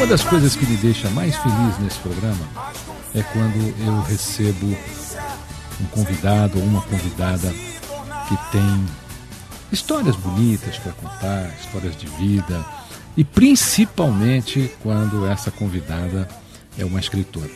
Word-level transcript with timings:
Uma 0.00 0.06
das 0.06 0.24
coisas 0.24 0.56
que 0.56 0.64
me 0.64 0.78
deixa 0.78 1.10
mais 1.10 1.36
feliz 1.36 1.78
nesse 1.78 1.98
programa 1.98 2.48
é 3.14 3.22
quando 3.22 3.84
eu 3.84 4.00
recebo 4.00 4.74
um 5.78 5.84
convidado 5.90 6.58
ou 6.58 6.64
uma 6.64 6.80
convidada 6.80 7.52
que 8.26 8.50
tem 8.50 8.86
histórias 9.70 10.16
bonitas 10.16 10.78
para 10.78 10.92
contar, 10.92 11.54
histórias 11.60 11.94
de 11.98 12.06
vida 12.06 12.64
e 13.14 13.22
principalmente 13.22 14.72
quando 14.82 15.26
essa 15.26 15.50
convidada 15.50 16.26
é 16.78 16.84
uma 16.86 16.98
escritora. 16.98 17.50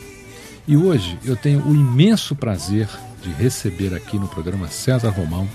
E 0.69 0.77
hoje 0.77 1.19
eu 1.25 1.37
tenho 1.37 1.67
o 1.67 1.75
imenso 1.75 2.37
prazer 2.37 2.91
de 3.23 3.31
receber 3.33 3.95
aqui 3.95 4.19
no 4.19 4.29
programa 4.29 4.69
César 4.69 5.09
Romão 5.09 5.49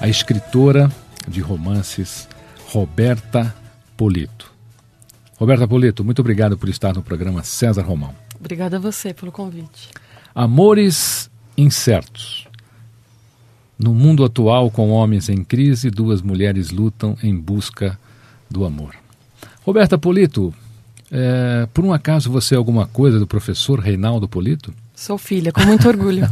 a 0.00 0.06
escritora 0.06 0.88
de 1.26 1.40
romances 1.40 2.28
Roberta 2.68 3.52
Polito. 3.96 4.53
Roberta 5.36 5.66
Polito, 5.66 6.04
muito 6.04 6.20
obrigado 6.20 6.56
por 6.56 6.68
estar 6.68 6.94
no 6.94 7.02
programa 7.02 7.42
César 7.42 7.82
Romão. 7.82 8.14
Obrigada 8.38 8.76
a 8.76 8.80
você 8.80 9.12
pelo 9.12 9.32
convite. 9.32 9.90
Amores 10.34 11.30
incertos. 11.56 12.46
No 13.78 13.92
mundo 13.92 14.24
atual, 14.24 14.70
com 14.70 14.90
homens 14.90 15.28
em 15.28 15.42
crise, 15.42 15.90
duas 15.90 16.22
mulheres 16.22 16.70
lutam 16.70 17.16
em 17.22 17.36
busca 17.36 17.98
do 18.48 18.64
amor. 18.64 18.94
Roberta 19.62 19.98
Polito, 19.98 20.54
é, 21.10 21.66
por 21.74 21.84
um 21.84 21.92
acaso 21.92 22.30
você 22.30 22.54
é 22.54 22.58
alguma 22.58 22.86
coisa 22.86 23.18
do 23.18 23.26
professor 23.26 23.80
Reinaldo 23.80 24.28
Polito? 24.28 24.72
Sou 24.94 25.18
filha, 25.18 25.50
com 25.52 25.62
muito 25.62 25.88
orgulho. 25.88 26.28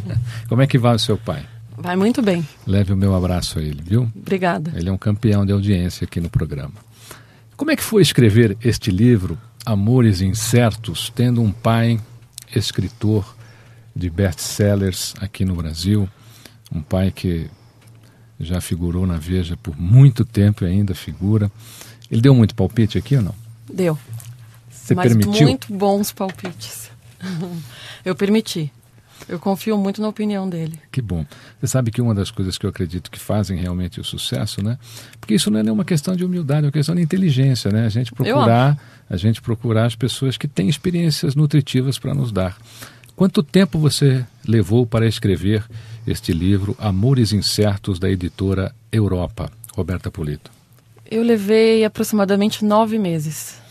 Como 0.48 0.62
é 0.62 0.66
que 0.66 0.78
vai 0.78 0.94
o 0.94 0.98
seu 0.98 1.18
pai? 1.18 1.44
Vai 1.76 1.96
muito 1.96 2.22
bem. 2.22 2.46
Leve 2.66 2.94
o 2.94 2.96
meu 2.96 3.14
abraço 3.14 3.58
a 3.58 3.62
ele, 3.62 3.82
viu? 3.82 4.10
Obrigada. 4.16 4.72
Ele 4.74 4.88
é 4.88 4.92
um 4.92 4.96
campeão 4.96 5.44
de 5.44 5.52
audiência 5.52 6.06
aqui 6.06 6.20
no 6.20 6.30
programa. 6.30 6.85
Como 7.56 7.70
é 7.70 7.76
que 7.76 7.82
foi 7.82 8.02
escrever 8.02 8.56
este 8.62 8.90
livro, 8.90 9.38
Amores 9.64 10.20
Incertos, 10.20 11.10
tendo 11.14 11.40
um 11.40 11.50
pai 11.50 11.98
escritor 12.54 13.34
de 13.94 14.10
best-sellers 14.10 15.14
aqui 15.20 15.42
no 15.42 15.54
Brasil, 15.56 16.06
um 16.70 16.82
pai 16.82 17.10
que 17.10 17.48
já 18.38 18.60
figurou 18.60 19.06
na 19.06 19.16
Veja 19.16 19.56
por 19.56 19.74
muito 19.74 20.22
tempo 20.22 20.64
e 20.64 20.68
ainda 20.68 20.94
figura. 20.94 21.50
Ele 22.10 22.20
deu 22.20 22.34
muito 22.34 22.54
palpite 22.54 22.98
aqui 22.98 23.16
ou 23.16 23.22
não? 23.22 23.34
Deu. 23.72 23.98
Você 24.70 24.94
Mas 24.94 25.08
permitiu? 25.08 25.46
muito 25.46 25.72
bons 25.72 26.12
palpites. 26.12 26.90
Eu 28.04 28.14
permiti. 28.14 28.70
Eu 29.28 29.38
confio 29.38 29.76
muito 29.76 30.00
na 30.00 30.08
opinião 30.08 30.48
dele. 30.48 30.78
Que 30.92 31.02
bom. 31.02 31.24
Você 31.60 31.66
sabe 31.66 31.90
que 31.90 32.00
uma 32.00 32.14
das 32.14 32.30
coisas 32.30 32.56
que 32.56 32.64
eu 32.66 32.70
acredito 32.70 33.10
que 33.10 33.18
fazem 33.18 33.58
realmente 33.58 34.00
o 34.00 34.04
sucesso, 34.04 34.62
né? 34.62 34.78
Porque 35.20 35.34
isso 35.34 35.50
não 35.50 35.58
é 35.58 35.62
nenhuma 35.62 35.84
questão 35.84 36.14
de 36.14 36.24
humildade, 36.24 36.64
é 36.64 36.66
uma 36.66 36.72
questão 36.72 36.94
de 36.94 37.02
inteligência, 37.02 37.70
né? 37.70 37.86
A 37.86 37.88
gente 37.88 38.12
procurar, 38.12 38.78
a 39.08 39.16
gente 39.16 39.42
procurar 39.42 39.86
as 39.86 39.96
pessoas 39.96 40.36
que 40.36 40.46
têm 40.46 40.68
experiências 40.68 41.34
nutritivas 41.34 41.98
para 41.98 42.14
nos 42.14 42.30
dar. 42.30 42.56
Quanto 43.16 43.42
tempo 43.42 43.78
você 43.78 44.24
levou 44.46 44.86
para 44.86 45.06
escrever 45.06 45.64
este 46.06 46.32
livro 46.32 46.76
Amores 46.78 47.32
Incertos 47.32 47.98
da 47.98 48.10
editora 48.10 48.74
Europa, 48.92 49.50
Roberta 49.74 50.10
Polito? 50.10 50.50
Eu 51.10 51.22
levei 51.22 51.84
aproximadamente 51.84 52.64
nove 52.64 52.98
meses. 52.98 53.65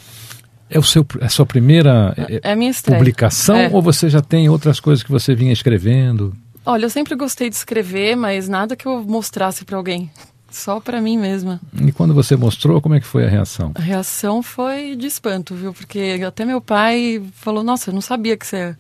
É 0.70 0.80
o 0.80 0.84
seu, 0.84 1.06
é 1.22 1.26
a 1.26 1.30
sua 1.30 1.46
primeira 1.46 2.14
É 2.42 2.52
a 2.52 2.56
minha 2.56 2.72
estreia. 2.72 2.98
publicação 2.98 3.56
É. 3.56 3.70
ou 3.72 3.82
você 3.82 4.10
já 4.10 4.22
tem 4.22 4.50
outras 4.50 4.80
coisas 4.80 5.04
que 5.04 5.12
você 5.12 5.36
vinha 5.36 5.54
escrevendo? 5.54 6.34
Olha, 6.66 6.86
eu 6.86 6.90
sempre 6.90 7.16
gostei 7.16 7.50
de 7.50 7.56
escrever, 7.56 8.16
mas 8.16 8.50
nada 8.50 8.76
que 8.76 8.88
eu 8.88 9.04
mostrasse 9.04 9.64
para 9.64 9.78
alguém. 9.78 10.10
Só 10.50 10.80
para 10.80 11.02
mim 11.02 11.18
mesma. 11.18 11.60
E 11.86 11.92
quando 11.92 12.14
você 12.14 12.36
mostrou, 12.36 12.82
como 12.82 12.96
é 12.96 13.00
que 13.00 13.06
foi 13.06 13.26
a 13.26 13.30
reação? 13.30 13.72
A 13.76 13.82
reação 13.82 14.42
foi 14.42 14.96
de 14.96 15.06
espanto, 15.06 15.54
viu? 15.54 15.74
Porque 15.74 16.22
até 16.26 16.46
meu 16.46 16.62
pai 16.62 17.22
falou: 17.34 17.62
Nossa, 17.64 17.90
eu 17.90 17.94
não 17.94 18.02
sabia 18.02 18.38
que 18.38 18.48
você 18.48 18.76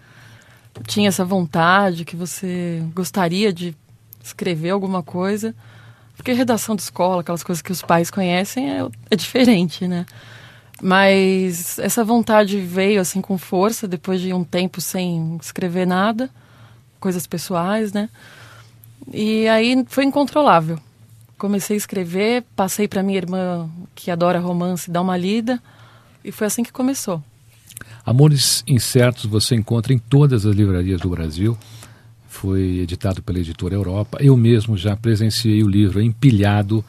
tinha 0.88 1.09
essa 1.09 1.25
vontade, 1.25 2.06
que 2.06 2.16
você 2.16 2.81
gostaria 2.96 3.52
de 3.52 3.75
escrever 4.23 4.69
alguma 4.69 5.03
coisa. 5.03 5.53
Porque 6.16 6.31
redação 6.31 6.75
de 6.75 6.81
escola, 6.81 7.22
aquelas 7.22 7.44
coisas 7.44 7.62
que 7.62 7.72
os 7.73 7.81
pais 7.81 8.09
conhecem, 8.09 8.69
é, 8.72 8.88
é 9.12 9.16
diferente, 9.16 9.85
né? 9.85 10.06
Mas 10.81 11.80
essa 11.80 12.03
vontade 12.03 12.59
veio 12.59 13.00
assim 13.00 13.22
com 13.22 13.38
força 13.38 13.88
depois 13.88 14.19
de 14.19 14.34
um 14.34 14.44
tempo 14.44 14.81
sem 14.81 15.38
escrever 15.41 15.88
nada, 15.88 16.30
coisas 17.00 17.25
pessoais, 17.25 17.94
né? 17.94 18.09
E 19.14 19.47
aí 19.47 19.85
foi 19.88 20.03
incontrolável. 20.03 20.80
Comecei 21.38 21.75
a 21.75 21.78
escrever, 21.78 22.44
passei 22.56 22.88
para 22.88 23.03
minha 23.03 23.18
irmã 23.18 23.69
que 23.94 24.09
adora 24.09 24.40
romance 24.40 24.90
dar 24.90 25.02
uma 25.02 25.18
lida 25.18 25.62
e 26.24 26.31
foi 26.31 26.47
assim 26.47 26.64
que 26.64 26.72
começou. 26.72 27.24
Amores 28.06 28.64
Incertos 28.68 29.25
você 29.25 29.56
encontra 29.56 29.94
em 29.94 29.97
todas 29.97 30.46
as 30.46 30.56
livrarias 30.56 31.02
do 31.02 31.09
Brasil. 31.09 31.58
Foi 32.28 32.80
editado 32.80 33.22
pela 33.22 33.40
editora 33.40 33.75
Europa. 33.75 34.18
Eu 34.22 34.35
mesmo 34.35 34.78
já 34.78 34.96
presenciei 34.96 35.64
o 35.64 35.67
livro 35.67 36.02
empilhado 36.02 36.84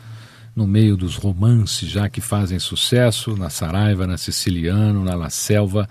no 0.57 0.67
meio 0.67 0.97
dos 0.97 1.17
romances 1.17 1.87
já 1.87 2.09
que 2.09 2.23
fazem 2.23 2.59
sucesso, 2.59 3.37
na 3.37 3.51
Saraiva, 3.51 4.07
na 4.07 4.17
Siciliano, 4.17 5.05
na 5.05 5.15
La 5.15 5.29
Selva. 5.29 5.87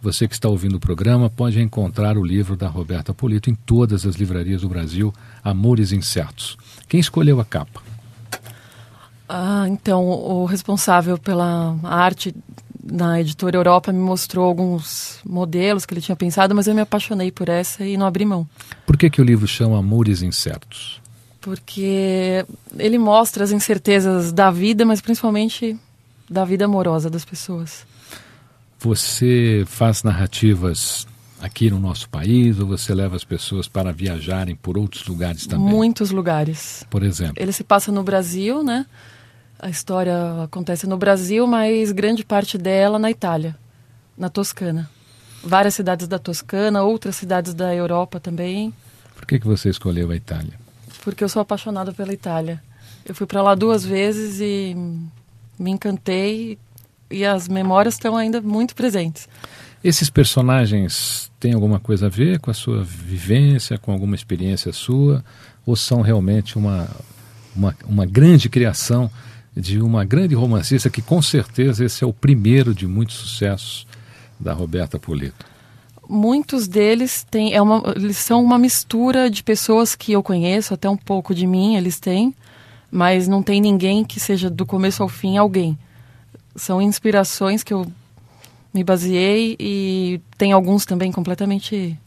Você 0.00 0.28
que 0.28 0.34
está 0.34 0.48
ouvindo 0.48 0.76
o 0.76 0.80
programa 0.80 1.28
pode 1.28 1.60
encontrar 1.60 2.16
o 2.16 2.24
livro 2.24 2.56
da 2.56 2.68
Roberta 2.68 3.12
Polito 3.12 3.50
em 3.50 3.54
todas 3.54 4.06
as 4.06 4.14
livrarias 4.14 4.60
do 4.60 4.68
Brasil, 4.68 5.12
Amores 5.42 5.90
Incertos. 5.90 6.56
Quem 6.88 7.00
escolheu 7.00 7.40
a 7.40 7.44
capa? 7.44 7.82
Ah, 9.28 9.64
então 9.68 10.04
o 10.04 10.44
responsável 10.44 11.18
pela 11.18 11.76
arte 11.82 12.32
na 12.84 13.20
editora 13.20 13.56
Europa 13.56 13.90
me 13.90 13.98
mostrou 13.98 14.44
alguns 14.44 15.18
modelos 15.24 15.86
que 15.86 15.94
ele 15.94 16.02
tinha 16.02 16.14
pensado, 16.14 16.54
mas 16.54 16.68
eu 16.68 16.74
me 16.74 16.82
apaixonei 16.82 17.32
por 17.32 17.48
essa 17.48 17.84
e 17.84 17.96
não 17.96 18.06
abri 18.06 18.24
mão. 18.24 18.46
Por 18.86 18.96
que, 18.96 19.08
que 19.08 19.20
o 19.20 19.24
livro 19.24 19.48
chama 19.48 19.78
Amores 19.78 20.22
Incertos? 20.22 21.02
Porque 21.44 22.42
ele 22.78 22.96
mostra 22.96 23.44
as 23.44 23.52
incertezas 23.52 24.32
da 24.32 24.50
vida, 24.50 24.86
mas 24.86 25.02
principalmente 25.02 25.78
da 26.28 26.42
vida 26.42 26.64
amorosa 26.64 27.10
das 27.10 27.22
pessoas. 27.22 27.86
Você 28.80 29.62
faz 29.66 30.02
narrativas 30.02 31.06
aqui 31.38 31.70
no 31.70 31.78
nosso 31.78 32.08
país 32.08 32.58
ou 32.58 32.66
você 32.66 32.94
leva 32.94 33.14
as 33.14 33.24
pessoas 33.24 33.68
para 33.68 33.92
viajarem 33.92 34.56
por 34.56 34.78
outros 34.78 35.06
lugares 35.06 35.46
também? 35.46 35.68
Muitos 35.68 36.10
lugares. 36.10 36.82
Por 36.88 37.02
exemplo, 37.02 37.34
Ele 37.36 37.52
se 37.52 37.62
passa 37.62 37.92
no 37.92 38.02
Brasil, 38.02 38.64
né? 38.64 38.86
A 39.58 39.68
história 39.68 40.44
acontece 40.44 40.86
no 40.86 40.96
Brasil, 40.96 41.46
mas 41.46 41.92
grande 41.92 42.24
parte 42.24 42.56
dela 42.56 42.98
na 42.98 43.10
Itália, 43.10 43.54
na 44.16 44.30
Toscana. 44.30 44.88
várias 45.42 45.74
cidades 45.74 46.08
da 46.08 46.18
Toscana, 46.18 46.82
outras 46.82 47.16
cidades 47.16 47.52
da 47.52 47.74
Europa 47.74 48.18
também. 48.18 48.72
Por 49.14 49.26
que, 49.26 49.38
que 49.38 49.46
você 49.46 49.68
escolheu 49.68 50.10
a 50.10 50.16
Itália? 50.16 50.63
Porque 51.04 51.22
eu 51.22 51.28
sou 51.28 51.42
apaixonada 51.42 51.92
pela 51.92 52.12
Itália. 52.12 52.62
Eu 53.04 53.14
fui 53.14 53.26
para 53.26 53.42
lá 53.42 53.54
duas 53.54 53.84
vezes 53.84 54.40
e 54.40 54.74
me 55.58 55.70
encantei 55.70 56.58
e 57.10 57.24
as 57.24 57.46
memórias 57.46 57.94
estão 57.94 58.16
ainda 58.16 58.40
muito 58.40 58.74
presentes. 58.74 59.28
Esses 59.82 60.08
personagens 60.08 61.30
têm 61.38 61.52
alguma 61.52 61.78
coisa 61.78 62.06
a 62.06 62.08
ver 62.08 62.40
com 62.40 62.50
a 62.50 62.54
sua 62.54 62.82
vivência, 62.82 63.76
com 63.76 63.92
alguma 63.92 64.14
experiência 64.14 64.72
sua, 64.72 65.22
ou 65.66 65.76
são 65.76 66.00
realmente 66.00 66.56
uma, 66.56 66.88
uma, 67.54 67.76
uma 67.86 68.06
grande 68.06 68.48
criação 68.48 69.10
de 69.54 69.80
uma 69.80 70.04
grande 70.04 70.34
romancista 70.34 70.88
que 70.88 71.02
com 71.02 71.20
certeza 71.20 71.84
esse 71.84 72.02
é 72.02 72.06
o 72.06 72.12
primeiro 72.12 72.74
de 72.74 72.86
muitos 72.86 73.16
sucessos 73.16 73.86
da 74.40 74.52
Roberta 74.52 74.98
Polito? 74.98 75.53
Muitos 76.08 76.68
deles 76.68 77.26
têm, 77.30 77.54
é 77.54 77.62
uma, 77.62 77.82
eles 77.96 78.18
são 78.18 78.42
uma 78.42 78.58
mistura 78.58 79.30
de 79.30 79.42
pessoas 79.42 79.94
que 79.94 80.12
eu 80.12 80.22
conheço, 80.22 80.74
até 80.74 80.88
um 80.88 80.96
pouco 80.96 81.34
de 81.34 81.46
mim 81.46 81.76
eles 81.76 81.98
têm, 81.98 82.34
mas 82.90 83.26
não 83.26 83.42
tem 83.42 83.60
ninguém 83.60 84.04
que 84.04 84.20
seja 84.20 84.50
do 84.50 84.66
começo 84.66 85.02
ao 85.02 85.08
fim 85.08 85.36
alguém. 85.36 85.78
São 86.54 86.80
inspirações 86.80 87.62
que 87.62 87.72
eu 87.72 87.86
me 88.72 88.84
baseei 88.84 89.56
e 89.58 90.20
tem 90.36 90.52
alguns 90.52 90.84
também 90.84 91.10
completamente 91.10 91.98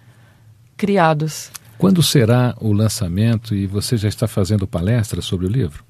criados. 0.76 1.50
Quando 1.78 2.04
será 2.04 2.56
o 2.60 2.72
lançamento 2.72 3.56
e 3.56 3.68
você 3.68 3.98
já 3.98 4.10
está 4.10 4.28
fazendo 4.28 4.68
palestras 4.68 5.26
sobre 5.26 5.46
o 5.46 5.50
livro? 5.50 5.84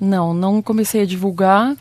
Não, 0.00 0.32
não 0.34 0.62
comecei 0.62 1.02
a 1.02 1.06
divulgar, 1.06 1.76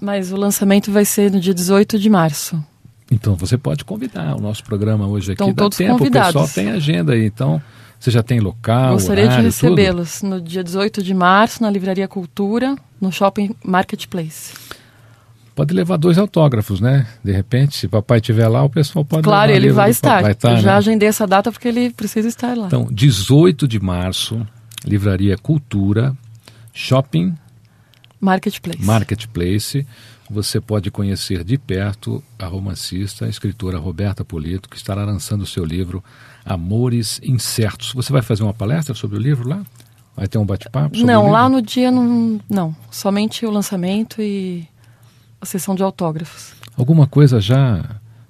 mas 0.00 0.32
o 0.32 0.36
lançamento 0.36 0.90
vai 0.90 1.04
ser 1.04 1.30
no 1.30 1.40
dia 1.40 1.54
18 1.54 1.98
de 1.98 2.08
março. 2.10 2.62
Então 3.10 3.36
você 3.36 3.56
pode 3.56 3.84
convidar 3.84 4.36
o 4.36 4.40
nosso 4.40 4.64
programa 4.64 5.06
hoje 5.06 5.32
aqui. 5.32 5.42
Estão 5.42 5.54
Dá 5.54 5.62
todos 5.64 5.78
tempo, 5.78 5.98
convidados. 5.98 6.34
o 6.34 6.46
pessoal 6.46 6.64
tem 6.64 6.72
agenda 6.72 7.12
aí, 7.12 7.24
então 7.26 7.62
você 8.00 8.10
já 8.10 8.22
tem 8.22 8.40
local, 8.40 8.94
Gostaria 8.94 9.24
de 9.24 9.30
horário, 9.34 9.52
tudo? 9.52 9.68
recebê-los 9.76 10.22
no 10.22 10.40
dia 10.40 10.62
18 10.64 11.02
de 11.02 11.14
março 11.14 11.62
na 11.62 11.70
Livraria 11.70 12.06
Cultura, 12.08 12.76
no 13.00 13.10
Shopping 13.12 13.54
Marketplace. 13.64 14.52
Pode 15.54 15.72
levar 15.72 15.96
dois 15.96 16.18
autógrafos, 16.18 16.80
né? 16.80 17.06
De 17.24 17.32
repente, 17.32 17.76
se 17.76 17.88
papai 17.88 18.18
estiver 18.18 18.46
lá, 18.48 18.62
o 18.62 18.68
pessoal 18.68 19.02
pode 19.04 19.22
Claro, 19.22 19.50
levar 19.50 19.56
ele 19.64 19.72
vai 19.72 19.88
estar. 19.90 20.20
Vai 20.20 20.32
estar, 20.32 20.50
Eu 20.50 20.56
já 20.58 20.72
né? 20.72 20.76
agendei 20.76 21.08
essa 21.08 21.26
data 21.26 21.50
porque 21.50 21.68
ele 21.68 21.90
precisa 21.90 22.28
estar 22.28 22.54
lá. 22.54 22.66
Então, 22.66 22.86
18 22.90 23.66
de 23.66 23.80
março, 23.80 24.46
Livraria 24.84 25.38
Cultura, 25.38 26.14
Shopping 26.74 27.34
Marketplace. 28.20 28.82
Marketplace. 28.84 29.86
Você 30.30 30.60
pode 30.60 30.90
conhecer 30.90 31.44
de 31.44 31.56
perto 31.56 32.22
a 32.38 32.46
romancista, 32.46 33.26
a 33.26 33.28
escritora 33.28 33.78
Roberta 33.78 34.24
Polito, 34.24 34.68
que 34.68 34.76
estará 34.76 35.04
lançando 35.04 35.42
o 35.42 35.46
seu 35.46 35.64
livro 35.64 36.02
Amores 36.44 37.20
Incertos. 37.22 37.92
Você 37.92 38.12
vai 38.12 38.22
fazer 38.22 38.42
uma 38.42 38.54
palestra 38.54 38.94
sobre 38.94 39.16
o 39.16 39.20
livro 39.20 39.48
lá? 39.48 39.62
Vai 40.16 40.26
ter 40.26 40.38
um 40.38 40.46
bate-papo? 40.46 40.96
não, 40.98 41.30
lá 41.30 41.48
no 41.48 41.60
dia 41.60 41.90
não, 41.90 42.40
não. 42.48 42.74
Somente 42.90 43.44
o 43.44 43.50
lançamento 43.50 44.20
e 44.20 44.66
a 45.40 45.46
sessão 45.46 45.74
de 45.74 45.82
autógrafos. 45.82 46.54
Alguma 46.76 47.06
coisa 47.06 47.40
já 47.40 47.84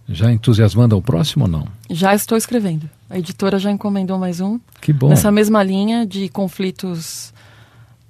já 0.09 0.33
entusiasmando 0.33 0.95
ao 0.95 1.03
próximo 1.03 1.45
ou 1.45 1.51
não? 1.51 1.67
Já 1.91 2.15
estou 2.15 2.39
escrevendo. 2.39 2.89
A 3.11 3.19
editora 3.19 3.59
já 3.59 3.71
encomendou 3.71 4.19
mais 4.19 4.41
um. 4.41 4.61
Que 4.81 4.93
bom. 4.93 5.09
Nessa 5.09 5.33
mesma 5.33 5.63
linha 5.63 6.07
de 6.07 6.29
conflitos 6.29 7.33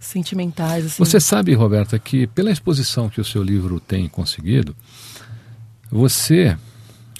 sentimentais. 0.07 0.87
Assim. 0.87 1.05
Você 1.05 1.21
sabe, 1.21 1.55
Roberta, 1.55 1.99
que 1.99 2.27
pela 2.29 2.51
exposição 2.51 3.09
que 3.09 3.21
o 3.21 3.25
seu 3.25 3.43
livro 3.43 3.81
tem 3.81 4.09
conseguido, 4.09 4.75
você 5.91 6.57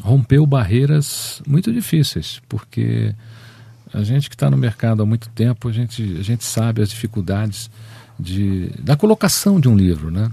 rompeu 0.03 0.47
barreiras 0.47 1.43
muito 1.47 1.73
difíceis, 1.73 2.41
porque 2.49 3.15
a 3.93 4.03
gente 4.03 4.29
que 4.29 4.35
está 4.35 4.51
no 4.51 4.57
mercado 4.57 5.03
há 5.03 5.07
muito 5.07 5.29
tempo, 5.31 5.69
a 5.69 5.73
gente, 5.73 6.17
a 6.19 6.23
gente 6.23 6.45
sabe 6.45 6.83
as 6.83 6.91
dificuldades 6.91 7.71
de, 8.19 8.71
da 8.79 8.97
colocação 8.97 9.61
de 9.61 9.69
um 9.69 9.77
livro, 9.77 10.11
né? 10.11 10.31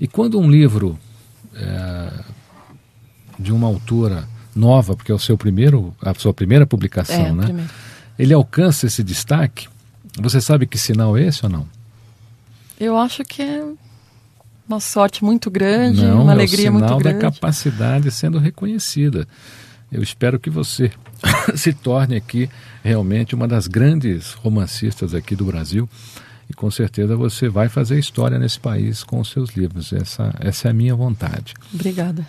E 0.00 0.06
quando 0.06 0.38
um 0.38 0.50
livro 0.50 0.98
é, 1.54 2.12
de 3.38 3.52
uma 3.52 3.66
autora 3.66 4.28
nova, 4.54 4.96
porque 4.96 5.12
é 5.12 5.14
o 5.14 5.18
seu 5.18 5.36
primeiro, 5.36 5.94
a 6.00 6.14
sua 6.14 6.34
primeira 6.34 6.66
publicação, 6.66 7.26
É, 7.26 7.32
né? 7.32 7.44
primeiro. 7.44 7.70
Ele 8.18 8.34
alcança 8.34 8.86
esse 8.86 9.02
destaque. 9.04 9.68
Você 10.20 10.40
sabe 10.40 10.66
que 10.66 10.76
sinal 10.76 11.16
é 11.16 11.22
esse 11.22 11.44
ou 11.44 11.50
não? 11.50 11.66
Eu 12.78 12.96
acho 12.96 13.24
que 13.24 13.42
é 13.42 13.64
uma 14.68 14.80
sorte 14.80 15.24
muito 15.24 15.50
grande, 15.50 16.02
Não, 16.04 16.22
uma 16.22 16.32
é 16.32 16.34
o 16.34 16.38
alegria 16.38 16.70
muito 16.70 16.84
sinal 16.84 16.98
da 17.02 17.12
grande. 17.12 17.34
capacidade 17.34 18.10
sendo 18.10 18.38
reconhecida. 18.38 19.26
Eu 19.90 20.02
espero 20.02 20.38
que 20.38 20.50
você 20.50 20.92
se 21.56 21.72
torne 21.72 22.16
aqui 22.16 22.48
realmente 22.84 23.34
uma 23.34 23.48
das 23.48 23.66
grandes 23.66 24.34
romancistas 24.34 25.14
aqui 25.14 25.34
do 25.34 25.44
Brasil 25.46 25.88
e 26.48 26.54
com 26.54 26.70
certeza 26.70 27.16
você 27.16 27.48
vai 27.48 27.68
fazer 27.68 27.98
história 27.98 28.38
nesse 28.38 28.60
país 28.60 29.02
com 29.02 29.18
os 29.20 29.30
seus 29.30 29.50
livros. 29.50 29.92
Essa, 29.92 30.34
essa 30.38 30.68
é 30.68 30.70
a 30.70 30.74
minha 30.74 30.94
vontade. 30.94 31.54
Obrigada. 31.72 32.26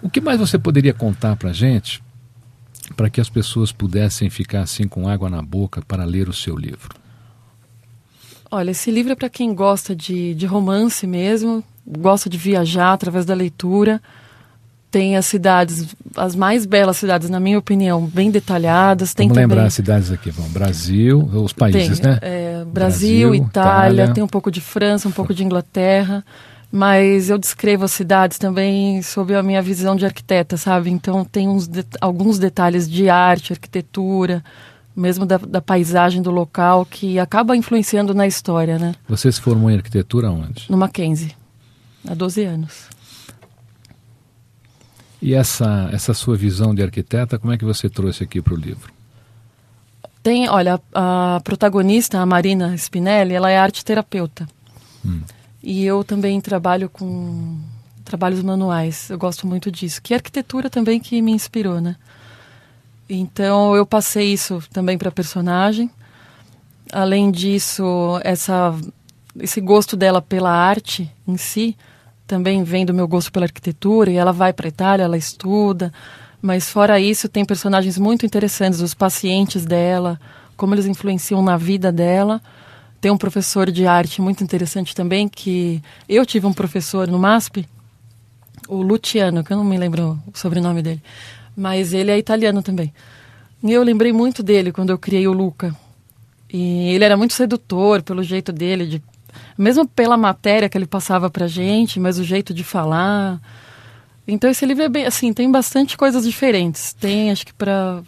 O 0.00 0.08
que 0.08 0.20
mais 0.20 0.38
você 0.38 0.58
poderia 0.58 0.94
contar 0.94 1.36
para 1.36 1.52
gente 1.52 2.02
para 2.96 3.10
que 3.10 3.20
as 3.20 3.28
pessoas 3.28 3.70
pudessem 3.70 4.30
ficar 4.30 4.62
assim 4.62 4.88
com 4.88 5.08
água 5.08 5.28
na 5.28 5.42
boca 5.42 5.82
para 5.82 6.04
ler 6.04 6.28
o 6.28 6.32
seu 6.32 6.56
livro? 6.56 6.99
Olha, 8.50 8.70
esse 8.72 8.90
livro 8.90 9.12
é 9.12 9.16
para 9.16 9.28
quem 9.28 9.54
gosta 9.54 9.94
de, 9.94 10.34
de 10.34 10.46
romance 10.46 11.06
mesmo, 11.06 11.62
gosta 11.86 12.28
de 12.28 12.36
viajar 12.36 12.92
através 12.92 13.24
da 13.24 13.34
leitura. 13.34 14.00
Tem 14.90 15.16
as 15.16 15.26
cidades, 15.26 15.94
as 16.16 16.34
mais 16.34 16.66
belas 16.66 16.96
cidades, 16.96 17.30
na 17.30 17.38
minha 17.38 17.56
opinião, 17.56 18.04
bem 18.06 18.28
detalhadas. 18.28 19.14
Tem 19.14 19.28
Vamos 19.28 19.36
também, 19.40 19.48
lembrar 19.48 19.66
as 19.68 19.74
cidades 19.74 20.10
aqui, 20.10 20.32
vamos. 20.32 20.50
Brasil, 20.50 21.18
os 21.32 21.52
países, 21.52 22.00
tem, 22.00 22.10
né? 22.10 22.18
é, 22.20 22.64
Brasil, 22.64 23.28
Brasil, 23.30 23.34
Itália, 23.36 23.94
Itália. 23.94 24.14
tem 24.14 24.24
um 24.24 24.28
pouco 24.28 24.50
de 24.50 24.60
França, 24.60 25.06
um 25.06 25.12
pouco 25.12 25.32
de 25.32 25.44
Inglaterra. 25.44 26.24
Mas 26.72 27.30
eu 27.30 27.38
descrevo 27.38 27.84
as 27.84 27.92
cidades 27.92 28.38
também 28.38 29.00
sob 29.02 29.34
a 29.34 29.42
minha 29.42 29.60
visão 29.62 29.94
de 29.96 30.04
arquiteta, 30.06 30.56
sabe? 30.56 30.88
Então 30.90 31.24
tem 31.24 31.48
uns 31.48 31.66
de- 31.68 31.84
alguns 32.00 32.38
detalhes 32.38 32.88
de 32.88 33.08
arte, 33.08 33.52
arquitetura, 33.52 34.42
mesmo 34.94 35.24
da, 35.24 35.38
da 35.38 35.60
paisagem 35.60 36.22
do 36.22 36.30
local, 36.30 36.84
que 36.84 37.18
acaba 37.18 37.56
influenciando 37.56 38.14
na 38.14 38.26
história, 38.26 38.78
né? 38.78 38.94
Você 39.08 39.30
se 39.30 39.40
formou 39.40 39.70
em 39.70 39.76
arquitetura 39.76 40.30
onde? 40.30 40.66
No 40.70 40.76
Mackenzie, 40.76 41.34
há 42.06 42.14
12 42.14 42.44
anos. 42.44 42.88
E 45.22 45.34
essa, 45.34 45.90
essa 45.92 46.14
sua 46.14 46.36
visão 46.36 46.74
de 46.74 46.82
arquiteta, 46.82 47.38
como 47.38 47.52
é 47.52 47.58
que 47.58 47.64
você 47.64 47.88
trouxe 47.88 48.24
aqui 48.24 48.40
para 48.40 48.54
o 48.54 48.56
livro? 48.56 48.90
Tem, 50.22 50.48
olha, 50.48 50.80
a, 50.94 51.36
a 51.36 51.40
protagonista, 51.40 52.18
a 52.18 52.26
Marina 52.26 52.74
Spinelli, 52.76 53.34
ela 53.34 53.50
é 53.50 53.58
arte 53.58 53.84
terapeuta. 53.84 54.46
Hum. 55.04 55.20
E 55.62 55.84
eu 55.84 56.02
também 56.02 56.40
trabalho 56.40 56.88
com 56.88 57.58
trabalhos 58.04 58.42
manuais. 58.42 59.10
Eu 59.10 59.18
gosto 59.18 59.46
muito 59.46 59.70
disso. 59.70 60.00
Que 60.02 60.14
é 60.14 60.16
arquitetura 60.16 60.68
também 60.68 60.98
que 60.98 61.20
me 61.22 61.32
inspirou, 61.32 61.80
né? 61.80 61.96
Então 63.12 63.74
eu 63.74 63.84
passei 63.84 64.32
isso 64.32 64.62
também 64.72 64.96
para 64.96 65.08
a 65.08 65.12
personagem. 65.12 65.90
Além 66.92 67.30
disso, 67.30 68.20
essa, 68.22 68.72
esse 69.38 69.60
gosto 69.60 69.96
dela 69.96 70.22
pela 70.22 70.50
arte 70.50 71.10
em 71.26 71.36
si 71.36 71.76
também 72.30 72.62
vem 72.62 72.86
do 72.86 72.94
meu 72.94 73.08
gosto 73.08 73.32
pela 73.32 73.46
arquitetura. 73.46 74.12
E 74.12 74.16
ela 74.16 74.32
vai 74.32 74.52
para 74.52 74.68
a 74.68 74.70
Itália, 74.70 75.02
ela 75.02 75.18
estuda. 75.18 75.92
Mas 76.40 76.70
fora 76.70 77.00
isso, 77.00 77.28
tem 77.28 77.44
personagens 77.44 77.98
muito 77.98 78.24
interessantes, 78.24 78.80
os 78.80 78.94
pacientes 78.94 79.64
dela, 79.64 80.18
como 80.56 80.74
eles 80.74 80.86
influenciam 80.86 81.42
na 81.42 81.56
vida 81.56 81.90
dela. 81.90 82.40
Tem 83.00 83.10
um 83.10 83.18
professor 83.18 83.70
de 83.70 83.86
arte 83.86 84.22
muito 84.22 84.44
interessante 84.44 84.94
também, 84.94 85.28
que 85.28 85.82
eu 86.08 86.24
tive 86.24 86.46
um 86.46 86.52
professor 86.52 87.08
no 87.08 87.18
MASP, 87.18 87.66
o 88.70 88.82
Luciano, 88.82 89.42
que 89.42 89.52
eu 89.52 89.56
não 89.56 89.64
me 89.64 89.76
lembro 89.76 90.18
o 90.32 90.38
sobrenome 90.38 90.80
dele, 90.80 91.02
mas 91.56 91.92
ele 91.92 92.10
é 92.10 92.18
italiano 92.18 92.62
também. 92.62 92.92
E 93.62 93.72
eu 93.72 93.82
lembrei 93.82 94.12
muito 94.12 94.42
dele 94.42 94.72
quando 94.72 94.90
eu 94.90 94.98
criei 94.98 95.26
o 95.26 95.32
Luca. 95.32 95.74
E 96.52 96.94
ele 96.94 97.04
era 97.04 97.16
muito 97.16 97.34
sedutor 97.34 98.02
pelo 98.02 98.22
jeito 98.22 98.52
dele, 98.52 98.86
de, 98.86 99.02
mesmo 99.58 99.86
pela 99.86 100.16
matéria 100.16 100.68
que 100.68 100.78
ele 100.78 100.86
passava 100.86 101.28
pra 101.28 101.46
gente, 101.46 102.00
mas 102.00 102.18
o 102.18 102.24
jeito 102.24 102.54
de 102.54 102.64
falar. 102.64 103.40
Então 104.26 104.48
esse 104.48 104.64
livro 104.64 104.84
é 104.84 104.88
bem, 104.88 105.04
assim, 105.04 105.32
tem 105.32 105.50
bastante 105.50 105.96
coisas 105.96 106.24
diferentes. 106.24 106.92
Tem, 106.92 107.30
acho 107.30 107.44
que 107.44 107.52
para 107.52 108.02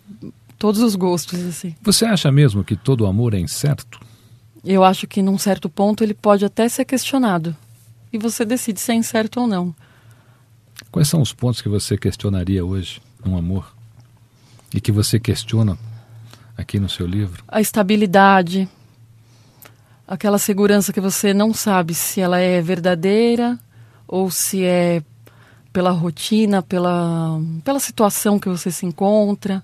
todos 0.59 0.81
os 0.81 0.95
gostos, 0.95 1.45
assim. 1.45 1.75
Você 1.83 2.05
acha 2.05 2.31
mesmo 2.31 2.65
que 2.65 2.77
todo 2.77 3.07
amor 3.07 3.35
é 3.35 3.39
incerto? 3.39 4.01
Eu 4.65 4.85
acho 4.85 5.09
que 5.09 5.21
num 5.21 5.37
certo 5.37 5.69
ponto 5.69 6.05
ele 6.05 6.15
pode 6.15 6.45
até 6.45 6.69
ser 6.69 6.85
questionado. 6.85 7.55
E 8.13 8.19
você 8.19 8.45
decide 8.45 8.81
se 8.81 8.93
é 8.93 8.95
incerto 8.95 9.41
ou 9.41 9.47
não. 9.47 9.75
Quais 10.91 11.09
são 11.09 11.21
os 11.21 11.33
pontos 11.33 11.61
que 11.61 11.69
você 11.69 11.97
questionaria 11.97 12.65
hoje 12.65 13.01
num 13.25 13.37
amor? 13.37 13.75
E 14.75 14.81
que 14.81 14.93
você 14.93 15.19
questiona 15.21 15.79
aqui 16.57 16.79
no 16.79 16.89
seu 16.89 17.07
livro? 17.07 17.45
A 17.49 17.61
estabilidade, 17.61 18.69
aquela 20.07 20.39
segurança 20.39 20.93
que 20.93 21.01
você 21.01 21.33
não 21.35 21.53
sabe 21.53 21.95
se 21.95 22.21
ela 22.21 22.39
é 22.39 22.61
verdadeira 22.61 23.59
ou 24.07 24.31
se 24.31 24.65
é 24.65 25.03
pela 25.73 25.91
rotina, 25.91 26.63
pela, 26.63 27.41
pela 27.65 27.81
situação 27.81 28.39
que 28.39 28.49
você 28.49 28.71
se 28.71 28.85
encontra. 28.85 29.63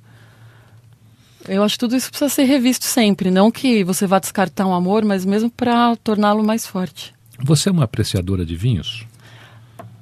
Eu 1.47 1.63
acho 1.63 1.75
que 1.75 1.81
tudo 1.81 1.97
isso 1.97 2.11
precisa 2.11 2.29
ser 2.29 2.45
revisto 2.45 2.85
sempre. 2.85 3.31
Não 3.31 3.51
que 3.51 3.85
você 3.85 4.07
vá 4.07 4.19
descartar 4.19 4.67
um 4.67 4.75
amor, 4.75 5.05
mas 5.05 5.25
mesmo 5.25 5.51
para 5.51 5.95
torná-lo 5.97 6.43
mais 6.43 6.67
forte. 6.67 7.15
Você 7.41 7.69
é 7.69 7.73
uma 7.73 7.85
apreciadora 7.85 8.45
de 8.45 8.57
vinhos? 8.57 9.07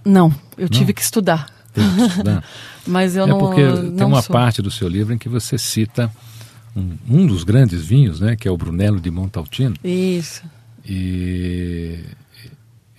Não, 0.07 0.33
eu 0.57 0.69
tive 0.69 0.93
que 0.93 1.03
estudar. 1.03 1.49
Teve 1.75 1.95
que 1.95 2.03
estudar? 2.07 2.45
mas 2.87 3.17
eu 3.17 3.25
é 3.25 3.27
não. 3.27 3.39
porque 3.39 3.63
tem 3.63 3.91
não 3.91 4.09
uma 4.09 4.23
sou. 4.23 4.33
parte 4.33 4.63
do 4.63 4.71
seu 4.71 4.89
livro 4.89 5.13
em 5.13 5.19
que 5.19 5.29
você 5.29 5.59
cita 5.59 6.11
um, 6.77 6.97
um 7.09 7.27
dos 7.27 7.43
grandes 7.45 7.85
vinhos, 7.85 8.21
né, 8.21 8.37
que 8.37 8.47
é 8.47 8.51
o 8.51 8.57
Brunello 8.57 9.01
de 9.01 9.11
Montalcino. 9.11 9.75
Isso. 9.85 10.43
E 10.89 11.99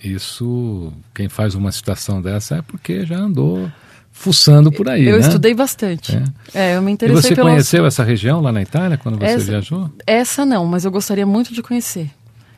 isso, 0.02 0.92
quem 1.14 1.28
faz 1.28 1.54
uma 1.54 1.72
citação 1.72 2.22
dessa 2.22 2.56
é 2.56 2.62
porque 2.62 3.04
já 3.04 3.16
andou 3.18 3.70
fuçando 4.12 4.70
por 4.72 4.88
aí, 4.88 5.06
eu 5.06 5.18
né? 5.18 5.26
estudei 5.26 5.54
bastante. 5.54 6.20
É, 6.54 6.76
eu 6.76 6.82
me 6.82 6.90
E 6.90 6.94
interessei 6.94 7.22
você 7.22 7.34
pelas- 7.34 7.52
conheceu 7.52 7.86
essa 7.86 8.02
região 8.04 8.40
lá 8.40 8.50
na 8.52 8.62
Itália 8.62 8.96
quando 8.98 9.16
você 9.18 9.26
Essa- 9.26 9.44
viajou? 9.44 9.90
Essa 10.06 10.44
não, 10.44 10.66
mas 10.66 10.84
eu 10.84 10.90
gostaria 10.90 11.26
muito 11.26 11.52
de 11.54 11.62
conhecer. 11.62 12.10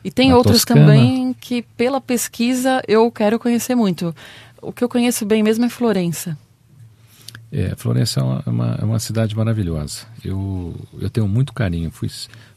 E 0.03 0.11
tem 0.11 0.29
Na 0.29 0.37
outras 0.37 0.57
Toscana. 0.57 0.81
também 0.81 1.35
que, 1.39 1.61
pela 1.77 2.01
pesquisa, 2.01 2.81
eu 2.87 3.09
quero 3.11 3.37
conhecer 3.37 3.75
muito. 3.75 4.15
O 4.61 4.71
que 4.71 4.83
eu 4.83 4.89
conheço 4.89 5.25
bem 5.25 5.43
mesmo 5.43 5.65
é 5.65 5.69
Florença. 5.69 6.37
É, 7.51 7.75
Florença 7.75 8.19
é 8.19 8.23
uma, 8.23 8.43
é 8.45 8.49
uma, 8.49 8.77
é 8.81 8.85
uma 8.85 8.99
cidade 8.99 9.35
maravilhosa. 9.35 10.05
Eu, 10.23 10.75
eu 10.99 11.09
tenho 11.09 11.27
muito 11.27 11.53
carinho. 11.53 11.91
Fui, 11.91 12.09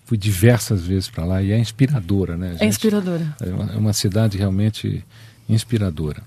fui 0.05 0.17
diversas 0.17 0.87
vezes 0.87 1.09
para 1.09 1.25
lá 1.25 1.43
e 1.43 1.51
é 1.51 1.59
inspiradora, 1.59 2.37
né? 2.37 2.49
É 2.49 2.53
gente? 2.53 2.67
inspiradora. 2.67 3.37
É 3.41 3.51
uma, 3.51 3.73
é 3.73 3.77
uma 3.77 3.93
cidade 3.93 4.39
realmente 4.39 5.05
inspiradora. 5.49 6.23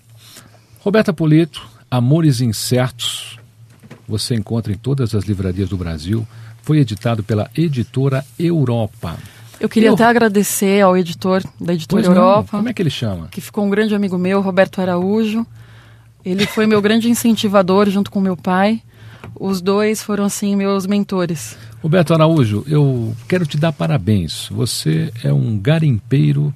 Roberta 0.79 1.13
Polito, 1.13 1.65
Amores 1.89 2.41
Incertos, 2.41 3.39
você 4.07 4.35
encontra 4.35 4.71
em 4.73 4.77
todas 4.77 5.15
as 5.15 5.23
livrarias 5.23 5.69
do 5.69 5.77
Brasil. 5.77 6.27
Foi 6.61 6.79
editado 6.79 7.23
pela 7.23 7.49
editora 7.55 8.25
Europa. 8.37 9.17
Eu 9.59 9.67
queria 9.69 9.89
Eu- 9.89 9.93
até 9.95 10.05
agradecer 10.05 10.81
ao 10.81 10.95
editor 10.97 11.43
da 11.59 11.73
Editora 11.73 12.03
Pois 12.03 12.15
não, 12.15 12.23
Europa, 12.23 12.57
Como 12.57 12.69
é 12.69 12.73
que 12.73 12.81
ele 12.81 12.89
chama? 12.89 13.27
que 13.29 13.41
ficou 13.41 13.65
um 13.65 13.69
grande 13.69 13.95
amigo 13.95 14.17
meu, 14.17 14.41
Roberto 14.41 14.79
Araújo. 14.79 15.45
Ele 16.23 16.45
foi 16.45 16.67
meu 16.67 16.81
grande 16.81 17.09
incentivador 17.09 17.89
junto 17.89 18.11
com 18.11 18.19
meu 18.19 18.35
pai. 18.37 18.81
Os 19.39 19.61
dois 19.61 20.01
foram, 20.03 20.25
assim, 20.25 20.55
meus 20.55 20.85
mentores. 20.85 21.57
Roberto 21.81 22.13
Araújo, 22.13 22.63
eu 22.67 23.15
quero 23.27 23.45
te 23.45 23.57
dar 23.57 23.71
parabéns. 23.71 24.47
Você 24.51 25.11
é 25.23 25.31
um 25.31 25.57
garimpeiro 25.57 26.53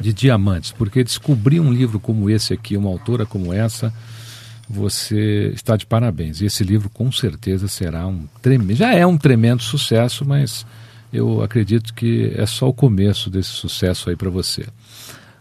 de 0.00 0.12
diamantes, 0.12 0.72
porque 0.72 1.02
descobrir 1.02 1.60
um 1.60 1.72
livro 1.72 1.98
como 1.98 2.28
esse 2.28 2.52
aqui, 2.52 2.76
uma 2.76 2.90
autora 2.90 3.24
como 3.24 3.52
essa, 3.52 3.92
você 4.68 5.50
está 5.54 5.76
de 5.76 5.86
parabéns. 5.86 6.40
E 6.40 6.46
esse 6.46 6.62
livro 6.64 6.90
com 6.90 7.10
certeza 7.10 7.68
será 7.68 8.06
um 8.06 8.24
tremendo, 8.42 8.74
já 8.74 8.92
é 8.94 9.06
um 9.06 9.16
tremendo 9.16 9.62
sucesso, 9.62 10.24
mas 10.26 10.66
eu 11.12 11.42
acredito 11.42 11.94
que 11.94 12.32
é 12.36 12.46
só 12.46 12.68
o 12.68 12.74
começo 12.74 13.30
desse 13.30 13.50
sucesso 13.50 14.10
aí 14.10 14.16
para 14.16 14.30
você. 14.30 14.66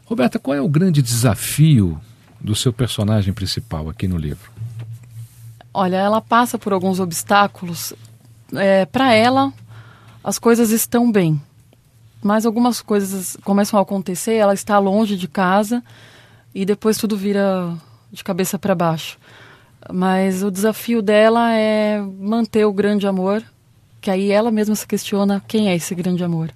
Roberta, 0.06 0.38
qual 0.38 0.56
é 0.56 0.62
o 0.62 0.70
grande 0.70 1.02
desafio 1.02 2.00
do 2.40 2.56
seu 2.56 2.72
personagem 2.72 3.34
principal 3.34 3.90
aqui 3.90 4.08
no 4.08 4.18
livro? 4.18 4.52
Olha, 5.74 5.98
ela 5.98 6.22
passa 6.22 6.58
por 6.58 6.72
alguns 6.72 7.00
obstáculos. 7.00 7.94
É, 8.54 8.86
Para 8.86 9.14
ela, 9.14 9.52
as 10.24 10.40
coisas 10.40 10.72
estão 10.72 11.12
bem. 11.12 11.42
Mas 12.24 12.46
algumas 12.46 12.82
coisas 12.82 13.38
começam 13.44 13.78
a 13.78 13.84
acontecer, 13.84 14.36
ela 14.36 14.54
está 14.54 14.80
longe 14.80 15.16
de 15.18 15.28
casa 15.28 15.84
e 16.54 16.66
depois 16.66 16.98
tudo 16.98 17.18
vira 17.18 17.76
de 18.12 18.24
cabeça 18.24 18.58
para 18.58 18.74
baixo. 18.74 19.18
Mas 19.92 20.42
o 20.42 20.50
desafio 20.50 21.02
dela 21.02 21.54
é 21.54 22.02
manter 22.02 22.66
o 22.66 22.74
grande 22.74 23.06
amor, 23.06 23.44
que 24.06 24.12
aí 24.12 24.30
ela 24.32 24.52
mesma 24.52 24.76
se 24.76 24.86
questiona 24.86 25.42
quem 25.48 25.68
é 25.68 25.76
esse 25.76 25.96
grande 25.96 26.24
amor. 26.24 26.52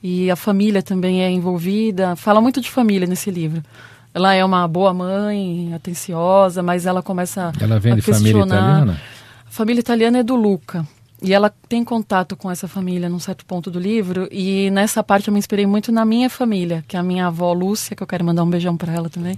E 0.00 0.30
a 0.30 0.36
família 0.36 0.80
também 0.80 1.24
é 1.24 1.28
envolvida. 1.28 2.14
Fala 2.14 2.40
muito 2.40 2.60
de 2.60 2.70
família 2.70 3.04
nesse 3.04 3.32
livro. 3.32 3.64
Ela 4.14 4.32
é 4.32 4.44
uma 4.44 4.68
boa 4.68 4.94
mãe, 4.94 5.74
atenciosa, 5.74 6.62
mas 6.62 6.86
ela 6.86 7.02
começa 7.02 7.50
Ela 7.60 7.80
vem 7.80 7.94
a 7.94 7.96
de 7.96 8.02
família 8.02 8.32
questionar. 8.32 8.56
italiana? 8.60 9.00
A 9.44 9.50
família 9.50 9.80
italiana 9.80 10.18
é 10.18 10.22
do 10.22 10.36
Luca. 10.36 10.86
E 11.20 11.34
ela 11.34 11.52
tem 11.68 11.82
contato 11.82 12.36
com 12.36 12.48
essa 12.48 12.68
família 12.68 13.08
num 13.08 13.18
certo 13.18 13.44
ponto 13.44 13.68
do 13.68 13.80
livro. 13.80 14.28
E 14.30 14.70
nessa 14.70 15.02
parte 15.02 15.26
eu 15.26 15.32
me 15.32 15.40
inspirei 15.40 15.66
muito 15.66 15.90
na 15.90 16.04
minha 16.04 16.30
família, 16.30 16.84
que 16.86 16.96
é 16.96 17.00
a 17.00 17.02
minha 17.02 17.26
avó 17.26 17.52
Lúcia, 17.52 17.96
que 17.96 18.04
eu 18.04 18.06
quero 18.06 18.24
mandar 18.24 18.44
um 18.44 18.50
beijão 18.50 18.76
para 18.76 18.92
ela 18.94 19.10
também. 19.10 19.36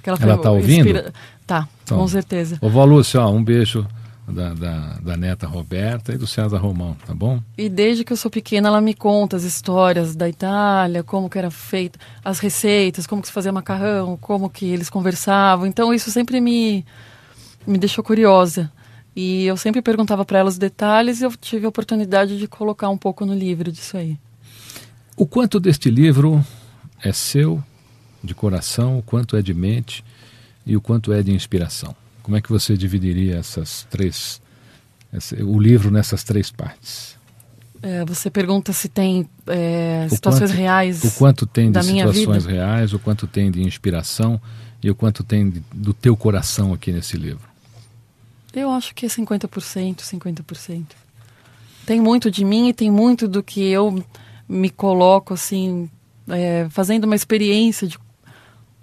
Que 0.00 0.10
Ela 0.10 0.16
foi 0.16 0.38
tá 0.38 0.52
ouvindo? 0.52 1.12
Tá, 1.44 1.66
Então, 1.82 1.98
com 1.98 2.06
certeza. 2.06 2.56
Ô, 2.60 2.68
vó 2.68 2.84
Lúcia, 2.84 3.20
ó, 3.20 3.32
um 3.32 3.42
beijo 3.42 3.84
da, 4.28 4.54
da, 4.54 4.98
da 5.00 5.16
neta 5.16 5.46
Roberta 5.46 6.12
e 6.12 6.18
do 6.18 6.26
César 6.26 6.58
Romão, 6.58 6.96
tá 7.06 7.14
bom? 7.14 7.40
E 7.56 7.68
desde 7.68 8.04
que 8.04 8.12
eu 8.12 8.16
sou 8.16 8.30
pequena, 8.30 8.68
ela 8.68 8.80
me 8.80 8.94
conta 8.94 9.36
as 9.36 9.44
histórias 9.44 10.16
da 10.16 10.28
Itália, 10.28 11.02
como 11.02 11.30
que 11.30 11.38
era 11.38 11.50
feito, 11.50 11.98
as 12.24 12.38
receitas, 12.38 13.06
como 13.06 13.22
que 13.22 13.28
se 13.28 13.34
fazia 13.34 13.52
macarrão, 13.52 14.16
como 14.16 14.50
que 14.50 14.66
eles 14.66 14.90
conversavam. 14.90 15.66
Então 15.66 15.94
isso 15.94 16.10
sempre 16.10 16.40
me, 16.40 16.84
me 17.66 17.78
deixou 17.78 18.02
curiosa. 18.02 18.70
E 19.14 19.44
eu 19.46 19.56
sempre 19.56 19.80
perguntava 19.80 20.24
para 20.24 20.40
ela 20.40 20.48
os 20.48 20.58
detalhes 20.58 21.20
e 21.20 21.24
eu 21.24 21.34
tive 21.36 21.64
a 21.64 21.68
oportunidade 21.68 22.38
de 22.38 22.46
colocar 22.46 22.90
um 22.90 22.98
pouco 22.98 23.24
no 23.24 23.34
livro 23.34 23.72
disso 23.72 23.96
aí. 23.96 24.18
O 25.16 25.26
quanto 25.26 25.58
deste 25.58 25.88
livro 25.88 26.44
é 27.02 27.12
seu, 27.12 27.62
de 28.22 28.34
coração, 28.34 28.98
o 28.98 29.02
quanto 29.02 29.36
é 29.36 29.40
de 29.40 29.54
mente 29.54 30.04
e 30.66 30.76
o 30.76 30.80
quanto 30.80 31.12
é 31.12 31.22
de 31.22 31.32
inspiração? 31.32 31.94
Como 32.26 32.36
é 32.36 32.40
que 32.40 32.50
você 32.50 32.76
dividiria 32.76 33.36
essas 33.36 33.86
três, 33.88 34.40
esse- 35.12 35.36
o 35.44 35.60
livro 35.60 35.92
nessas 35.92 36.24
três 36.24 36.50
partes? 36.50 37.16
É, 37.80 38.04
você 38.04 38.28
pergunta 38.28 38.72
se 38.72 38.88
tem 38.88 39.28
é, 39.46 40.08
situações 40.10 40.50
quanto- 40.50 40.58
reais 40.58 41.04
O 41.04 41.10
quanto 41.12 41.46
tem 41.46 41.70
de 41.70 41.80
situações 41.84 42.44
reais, 42.44 42.92
o 42.92 42.98
quanto 42.98 43.28
tem 43.28 43.48
de 43.48 43.62
inspiração 43.62 44.40
e 44.82 44.90
o 44.90 44.94
quanto 44.96 45.22
tem 45.22 45.48
de- 45.48 45.62
do 45.72 45.94
teu 45.94 46.16
coração 46.16 46.74
aqui 46.74 46.90
nesse 46.90 47.16
livro? 47.16 47.48
Eu 48.52 48.72
acho 48.72 48.92
que 48.92 49.06
é 49.06 49.08
50%, 49.08 50.02
50%. 50.02 50.96
Tem 51.86 52.00
muito 52.00 52.28
de 52.28 52.44
mim 52.44 52.70
e 52.70 52.72
tem 52.72 52.90
muito 52.90 53.28
do 53.28 53.40
que 53.40 53.60
eu 53.62 54.04
me 54.48 54.68
coloco, 54.68 55.32
assim, 55.32 55.88
é, 56.28 56.66
fazendo 56.70 57.04
uma 57.04 57.14
experiência 57.14 57.86
de 57.86 57.96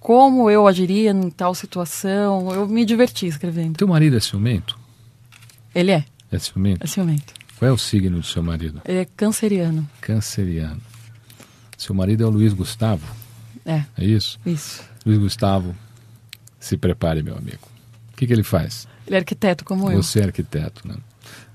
como 0.03 0.49
eu 0.51 0.67
agiria 0.67 1.11
em 1.11 1.29
tal 1.29 1.55
situação. 1.55 2.51
Eu 2.53 2.67
me 2.67 2.83
diverti 2.85 3.25
escrevendo. 3.25 3.77
Teu 3.77 3.87
marido 3.87 4.17
é 4.17 4.19
ciumento? 4.19 4.77
Ele 5.73 5.91
é, 5.91 6.03
É 6.29 6.37
ciumento? 6.37 6.83
é 6.83 6.87
ciumento. 6.87 7.33
Qual 7.57 7.69
é 7.69 7.71
o 7.71 7.77
signo 7.77 8.17
do 8.19 8.23
seu 8.25 8.43
marido? 8.43 8.81
Ele 8.85 8.99
é 8.99 9.05
canceriano. 9.05 9.89
Canceriano. 10.01 10.81
Seu 11.77 11.95
marido 11.95 12.23
é 12.23 12.27
o 12.27 12.29
Luiz 12.29 12.53
Gustavo, 12.53 13.05
É, 13.65 13.83
é 13.97 14.03
isso? 14.05 14.37
isso. 14.45 14.83
Luiz 15.05 15.17
Gustavo, 15.17 15.73
se 16.59 16.75
prepare, 16.77 17.23
meu 17.23 17.35
amigo. 17.37 17.67
O 18.11 18.15
que, 18.17 18.27
que 18.27 18.33
ele 18.33 18.43
faz? 18.43 18.87
Ele 19.07 19.15
é 19.15 19.19
arquiteto 19.19 19.63
como 19.65 19.89
eu. 19.91 20.01
Você 20.03 20.19
é 20.19 20.25
arquiteto, 20.25 20.85
né? 20.87 20.95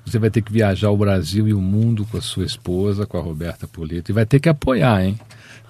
Você 0.05 0.19
vai 0.19 0.31
ter 0.31 0.40
que 0.43 0.50
viajar 0.52 0.90
o 0.90 0.97
Brasil 0.97 1.47
e 1.49 1.52
o 1.52 1.61
mundo 1.61 2.07
com 2.07 2.17
a 2.17 2.21
sua 2.23 2.45
esposa, 2.47 3.07
com 3.07 3.19
a 3.19 3.23
Roberta 3.23 3.69
Polito, 3.69 4.11
e 4.11 4.14
vai 4.14 4.25
ter 4.25 4.40
que 4.40 4.49
apoiar, 4.49 5.05
hein? 5.05 5.19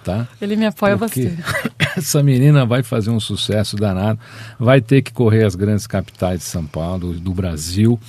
Tá? 0.03 0.27
Ele 0.41 0.55
me 0.55 0.65
apoia 0.65 0.97
Porque 0.97 1.25
bastante. 1.25 1.79
essa 1.97 2.23
menina 2.23 2.65
vai 2.65 2.83
fazer 2.83 3.09
um 3.09 3.19
sucesso 3.19 3.75
danado, 3.75 4.19
vai 4.57 4.81
ter 4.81 5.01
que 5.01 5.11
correr 5.11 5.43
as 5.43 5.55
grandes 5.55 5.85
capitais 5.85 6.39
de 6.39 6.45
São 6.45 6.65
Paulo, 6.65 7.13
do, 7.13 7.33
Brasil, 7.33 7.99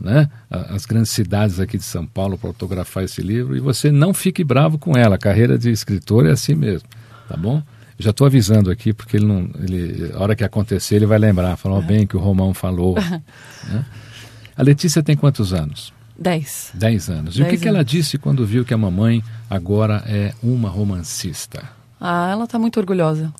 né? 0.00 0.28
As 0.50 0.84
grandes 0.84 1.10
cidades 1.10 1.58
aqui 1.58 1.78
de 1.78 1.84
São 1.84 2.06
Paulo 2.06 2.36
para 2.36 2.50
autografar 2.50 3.04
esse 3.04 3.22
livro, 3.22 3.56
e 3.56 3.60
você 3.60 3.90
não 3.90 4.12
fique 4.12 4.44
bravo 4.44 4.78
com 4.78 4.96
ela, 4.96 5.16
a 5.16 5.18
carreira 5.18 5.58
de 5.58 5.70
escritor 5.70 6.26
é 6.26 6.32
assim 6.32 6.54
mesmo, 6.54 6.88
tá 7.28 7.36
bom? 7.36 7.62
Já 7.98 8.10
estou 8.10 8.26
avisando 8.26 8.70
aqui, 8.70 8.92
porque 8.92 9.16
ele 9.16 9.26
não. 9.26 9.50
Ele, 9.58 10.12
a 10.14 10.22
hora 10.22 10.36
que 10.36 10.44
acontecer, 10.44 10.94
ele 10.94 11.06
vai 11.06 11.18
lembrar, 11.18 11.56
falar 11.56 11.80
bem 11.80 12.06
que 12.06 12.16
o 12.16 12.20
Romão 12.20 12.54
falou. 12.54 12.94
né? 13.68 13.84
A 14.56 14.62
Letícia 14.62 15.02
tem 15.02 15.16
quantos 15.16 15.52
anos? 15.52 15.92
Dez. 16.18 16.70
Dez 16.74 17.08
anos. 17.08 17.36
E 17.36 17.42
o 17.42 17.44
que, 17.44 17.50
Dez 17.52 17.62
que 17.62 17.68
ela 17.68 17.84
disse 17.84 18.18
quando 18.18 18.44
viu 18.44 18.64
que 18.64 18.74
a 18.74 18.78
mamãe 18.78 19.22
agora 19.48 20.02
é 20.06 20.34
uma 20.42 20.68
romancista? 20.68 21.62
Ah, 22.00 22.30
ela 22.30 22.46
tá 22.46 22.58
muito 22.58 22.78
orgulhosa. 22.80 23.32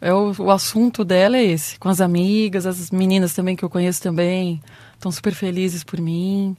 É 0.00 0.12
o, 0.12 0.34
o 0.38 0.50
assunto 0.50 1.04
dela 1.04 1.36
é 1.36 1.44
esse, 1.44 1.78
com 1.78 1.88
as 1.88 2.00
amigas, 2.00 2.66
as 2.66 2.90
meninas 2.90 3.34
também 3.34 3.56
que 3.56 3.64
eu 3.64 3.70
conheço 3.70 4.02
também, 4.02 4.60
estão 4.94 5.10
super 5.10 5.32
felizes 5.32 5.82
por 5.82 6.00
mim. 6.00 6.56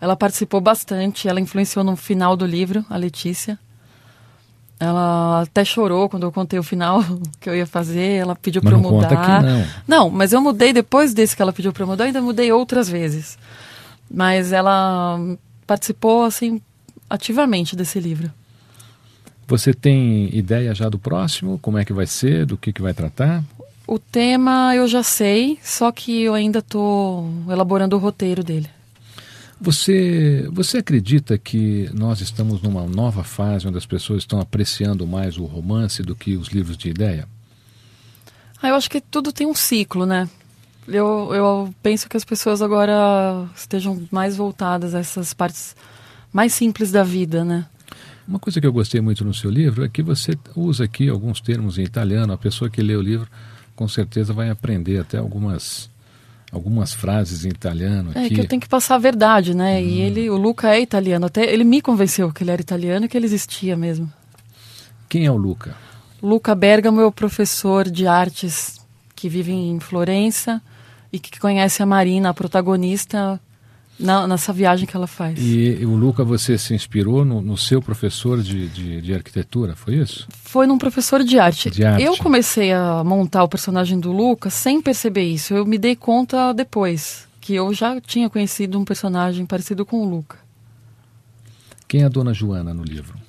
Ela 0.00 0.16
participou 0.16 0.60
bastante, 0.60 1.28
ela 1.28 1.40
influenciou 1.40 1.84
no 1.84 1.94
final 1.94 2.36
do 2.36 2.44
livro, 2.44 2.84
a 2.90 2.96
Letícia. 2.96 3.58
Ela 4.80 5.42
até 5.42 5.64
chorou 5.64 6.08
quando 6.08 6.24
eu 6.24 6.32
contei 6.32 6.58
o 6.58 6.62
final 6.62 7.04
que 7.38 7.48
eu 7.48 7.54
ia 7.54 7.66
fazer, 7.66 8.16
ela 8.16 8.34
pediu 8.34 8.60
para 8.60 8.72
eu 8.72 8.80
mudar. 8.80 9.42
não. 9.42 9.64
Não, 9.86 10.10
mas 10.10 10.32
eu 10.32 10.40
mudei 10.40 10.72
depois 10.72 11.14
desse 11.14 11.36
que 11.36 11.40
ela 11.40 11.52
pediu 11.52 11.72
para 11.72 11.84
eu 11.84 11.86
mudar, 11.86 12.04
ainda 12.04 12.20
mudei 12.20 12.50
outras 12.50 12.88
vezes. 12.88 13.38
Mas 14.12 14.52
ela 14.52 15.18
participou 15.66 16.24
assim 16.24 16.60
ativamente 17.08 17.74
desse 17.74 17.98
livro. 17.98 18.30
Você 19.46 19.72
tem 19.72 20.34
ideia 20.34 20.74
já 20.74 20.88
do 20.88 20.98
próximo? 20.98 21.58
Como 21.58 21.78
é 21.78 21.84
que 21.84 21.92
vai 21.92 22.06
ser? 22.06 22.46
Do 22.46 22.56
que, 22.56 22.72
que 22.72 22.82
vai 22.82 22.94
tratar? 22.94 23.42
O 23.86 23.98
tema 23.98 24.74
eu 24.74 24.86
já 24.86 25.02
sei, 25.02 25.58
só 25.62 25.90
que 25.90 26.22
eu 26.22 26.34
ainda 26.34 26.60
estou 26.60 27.28
elaborando 27.50 27.96
o 27.96 27.98
roteiro 27.98 28.44
dele. 28.44 28.68
Você, 29.60 30.48
você 30.50 30.78
acredita 30.78 31.38
que 31.38 31.88
nós 31.92 32.20
estamos 32.20 32.60
numa 32.62 32.84
nova 32.84 33.22
fase 33.22 33.68
onde 33.68 33.78
as 33.78 33.86
pessoas 33.86 34.22
estão 34.22 34.40
apreciando 34.40 35.06
mais 35.06 35.38
o 35.38 35.44
romance 35.44 36.02
do 36.02 36.16
que 36.16 36.36
os 36.36 36.48
livros 36.48 36.76
de 36.76 36.88
ideia? 36.88 37.28
Ah, 38.60 38.68
eu 38.68 38.74
acho 38.74 38.90
que 38.90 39.00
tudo 39.00 39.32
tem 39.32 39.46
um 39.46 39.54
ciclo, 39.54 40.04
né? 40.04 40.28
Eu, 40.86 41.32
eu 41.32 41.74
penso 41.82 42.08
que 42.08 42.16
as 42.16 42.24
pessoas 42.24 42.60
agora 42.60 43.46
estejam 43.54 44.02
mais 44.10 44.36
voltadas 44.36 44.94
a 44.94 44.98
essas 44.98 45.32
partes 45.32 45.76
mais 46.32 46.52
simples 46.52 46.90
da 46.90 47.04
vida, 47.04 47.44
né? 47.44 47.66
Uma 48.26 48.38
coisa 48.38 48.60
que 48.60 48.66
eu 48.66 48.72
gostei 48.72 49.00
muito 49.00 49.24
no 49.24 49.34
seu 49.34 49.50
livro 49.50 49.84
é 49.84 49.88
que 49.88 50.02
você 50.02 50.32
usa 50.56 50.84
aqui 50.84 51.08
alguns 51.08 51.40
termos 51.40 51.78
em 51.78 51.82
italiano. 51.82 52.32
A 52.32 52.38
pessoa 52.38 52.70
que 52.70 52.80
lê 52.80 52.96
o 52.96 53.02
livro 53.02 53.28
com 53.74 53.86
certeza 53.88 54.32
vai 54.32 54.48
aprender 54.48 54.98
até 54.98 55.18
algumas 55.18 55.90
algumas 56.50 56.92
frases 56.92 57.46
em 57.46 57.48
italiano 57.48 58.10
aqui. 58.10 58.26
É 58.26 58.28
que 58.28 58.40
eu 58.40 58.46
tenho 58.46 58.60
que 58.60 58.68
passar 58.68 58.96
a 58.96 58.98
verdade, 58.98 59.54
né? 59.54 59.78
Hum. 59.78 59.84
E 59.84 60.00
ele, 60.02 60.30
o 60.30 60.36
Luca 60.36 60.74
é 60.74 60.80
italiano. 60.80 61.24
Até 61.26 61.50
ele 61.50 61.64
me 61.64 61.80
convenceu 61.80 62.30
que 62.30 62.44
ele 62.44 62.50
era 62.50 62.60
italiano 62.60 63.06
e 63.06 63.08
que 63.08 63.16
ele 63.16 63.24
existia 63.24 63.74
mesmo. 63.74 64.12
Quem 65.08 65.24
é 65.24 65.30
o 65.30 65.36
Luca? 65.36 65.74
Luca 66.22 66.54
Bergamo 66.54 67.00
é 67.00 67.06
o 67.06 67.12
professor 67.12 67.88
de 67.90 68.06
artes 68.06 68.78
que 69.16 69.28
vive 69.28 69.52
em 69.52 69.80
Florença 69.80 70.60
e 71.12 71.18
que 71.18 71.38
conhece 71.38 71.82
a 71.82 71.86
Marina, 71.86 72.30
a 72.30 72.34
protagonista, 72.34 73.40
na, 73.98 74.26
nessa 74.26 74.52
viagem 74.52 74.86
que 74.86 74.96
ela 74.96 75.06
faz. 75.06 75.38
E, 75.38 75.78
e 75.80 75.86
o 75.86 75.94
Luca, 75.94 76.24
você 76.24 76.56
se 76.56 76.74
inspirou 76.74 77.24
no, 77.24 77.40
no 77.40 77.56
seu 77.56 77.82
professor 77.82 78.42
de, 78.42 78.68
de, 78.68 79.00
de, 79.00 79.14
arquitetura, 79.14 79.76
foi 79.76 79.96
isso? 79.96 80.26
Foi 80.30 80.66
num 80.66 80.78
professor 80.78 81.22
de 81.22 81.38
arte. 81.38 81.70
de 81.70 81.84
arte. 81.84 82.02
Eu 82.02 82.16
comecei 82.16 82.72
a 82.72 83.04
montar 83.04 83.44
o 83.44 83.48
personagem 83.48 84.00
do 84.00 84.10
Luca 84.12 84.50
sem 84.50 84.80
perceber 84.80 85.24
isso. 85.24 85.54
Eu 85.54 85.66
me 85.66 85.78
dei 85.78 85.94
conta 85.94 86.52
depois, 86.52 87.28
que 87.40 87.54
eu 87.54 87.72
já 87.72 88.00
tinha 88.00 88.30
conhecido 88.30 88.78
um 88.78 88.84
personagem 88.84 89.44
parecido 89.46 89.84
com 89.84 90.02
o 90.02 90.08
Luca. 90.08 90.38
Quem 91.86 92.02
é 92.02 92.04
a 92.06 92.08
dona 92.08 92.32
Joana 92.32 92.72
no 92.72 92.82
livro? 92.82 93.20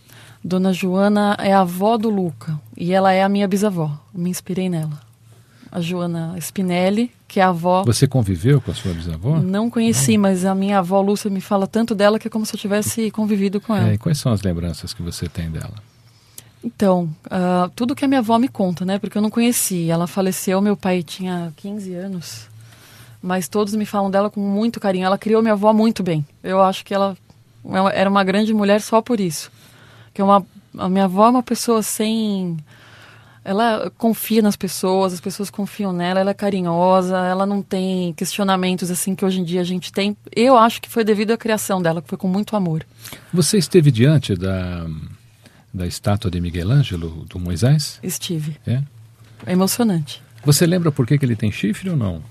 Dona 0.42 0.74
Joana 0.74 1.38
é 1.40 1.54
a 1.54 1.62
avó 1.62 1.98
do 1.98 2.10
Luca 2.10 2.60
e 2.78 2.92
ela 2.94 3.12
é 3.12 3.24
a 3.24 3.30
minha 3.30 3.48
bisavó. 3.48 3.98
me 4.14 4.30
inspirei 4.30 4.70
nela 4.70 5.03
a 5.74 5.82
Joana 5.82 6.36
Spinelli, 6.40 7.12
que 7.28 7.40
é 7.40 7.44
a 7.44 7.48
avó. 7.48 7.84
Você 7.84 8.06
conviveu 8.06 8.62
com 8.62 8.70
a 8.70 8.76
sua 8.76 8.94
bisavó? 8.94 9.40
Não 9.40 9.72
conheci, 9.72 10.14
Não. 10.14 10.22
mas 10.22 10.46
a 10.46 10.54
minha 10.54 10.78
avó 10.78 11.02
Lúcia 11.02 11.32
me 11.32 11.42
fala 11.42 11.66
tanto 11.66 11.96
dela 11.96 12.20
que 12.20 12.28
é 12.28 12.30
como 12.30 12.46
se 12.46 12.56
eu 12.56 12.60
tivesse 12.60 13.10
convivido 13.10 13.60
com 13.60 13.76
ela. 13.76 13.90
É, 13.90 13.94
e 13.96 13.98
quais 13.98 14.20
são 14.20 14.32
as 14.32 14.44
lembranças 14.44 14.94
que 14.94 15.02
você 15.02 15.28
tem 15.28 15.50
dela? 15.50 15.74
Então, 16.64 17.10
uh, 17.26 17.68
tudo 17.76 17.96
que 17.96 18.06
a 18.06 18.08
minha 18.08 18.20
avó 18.20 18.38
me 18.38 18.48
conta, 18.48 18.86
né? 18.86 19.00
Porque 19.00 19.18
eu 19.18 19.22
não 19.22 19.32
conheci. 19.32 19.90
Ela 19.90 20.06
faleceu, 20.06 20.62
meu 20.62 20.78
pai 20.78 21.02
tinha 21.02 21.52
15 21.58 21.96
anos. 21.96 22.48
Mas 23.20 23.48
todos 23.48 23.74
me 23.74 23.86
falam 23.86 24.12
dela 24.12 24.30
com 24.30 24.40
muito 24.40 24.80
carinho. 24.80 25.06
Ela 25.06 25.18
criou 25.18 25.42
minha 25.42 25.54
avó 25.54 25.74
muito 25.74 26.04
bem. 26.04 26.24
Eu 26.44 26.62
acho 26.62 26.86
que 26.86 26.94
ela 26.94 27.18
era 27.94 28.08
uma 28.08 28.24
grande 28.24 28.54
mulher 28.54 28.80
só 28.80 29.02
por 29.02 29.20
isso. 29.20 29.52
Que 30.14 30.22
é 30.22 30.24
uma, 30.24 30.46
a 30.78 30.88
minha 30.88 31.06
avó 31.06 31.26
é 31.26 31.30
uma 31.32 31.44
pessoa 31.44 31.82
sem 31.82 32.58
ela 33.46 33.92
confia 33.98 34.42
nas 34.42 34.56
pessoas, 34.56 35.14
as 35.14 35.20
pessoas 35.20 35.50
confiam 35.50 35.92
nela, 35.92 36.22
ela 36.22 36.32
é 36.32 36.34
carinhosa, 36.34 37.18
ela 37.18 37.46
não 37.46 37.62
tem 37.62 38.14
questionamentos 38.14 38.90
assim 38.90 39.14
que 39.16 39.26
hoje 39.26 39.42
em 39.42 39.44
dia 39.44 39.62
a 39.62 39.66
gente 39.66 39.92
tem. 39.92 40.16
Eu 40.34 40.58
acho 40.58 40.82
que 40.82 40.90
foi 40.90 41.04
devido 41.04 41.32
à 41.32 41.38
criação 41.38 41.82
dela, 41.82 42.02
que 42.02 42.08
foi 42.08 42.18
com 42.18 42.28
muito 42.28 42.56
amor. 42.56 42.86
Você 43.34 43.58
esteve 43.58 43.92
diante 43.92 44.36
da, 44.36 44.88
da 45.74 45.86
estátua 45.86 46.32
de 46.32 46.40
Miguel 46.40 46.72
Ângelo, 46.72 47.26
do 47.30 47.38
Moisés? 47.38 48.00
Estive. 48.02 48.58
É? 48.66 48.82
É 49.46 49.52
emocionante. 49.52 50.22
Você 50.46 50.66
lembra 50.66 50.92
por 50.92 51.06
que, 51.06 51.18
que 51.18 51.26
ele 51.26 51.36
tem 51.36 51.52
chifre 51.52 51.90
ou 51.90 51.98
não? 51.98 52.22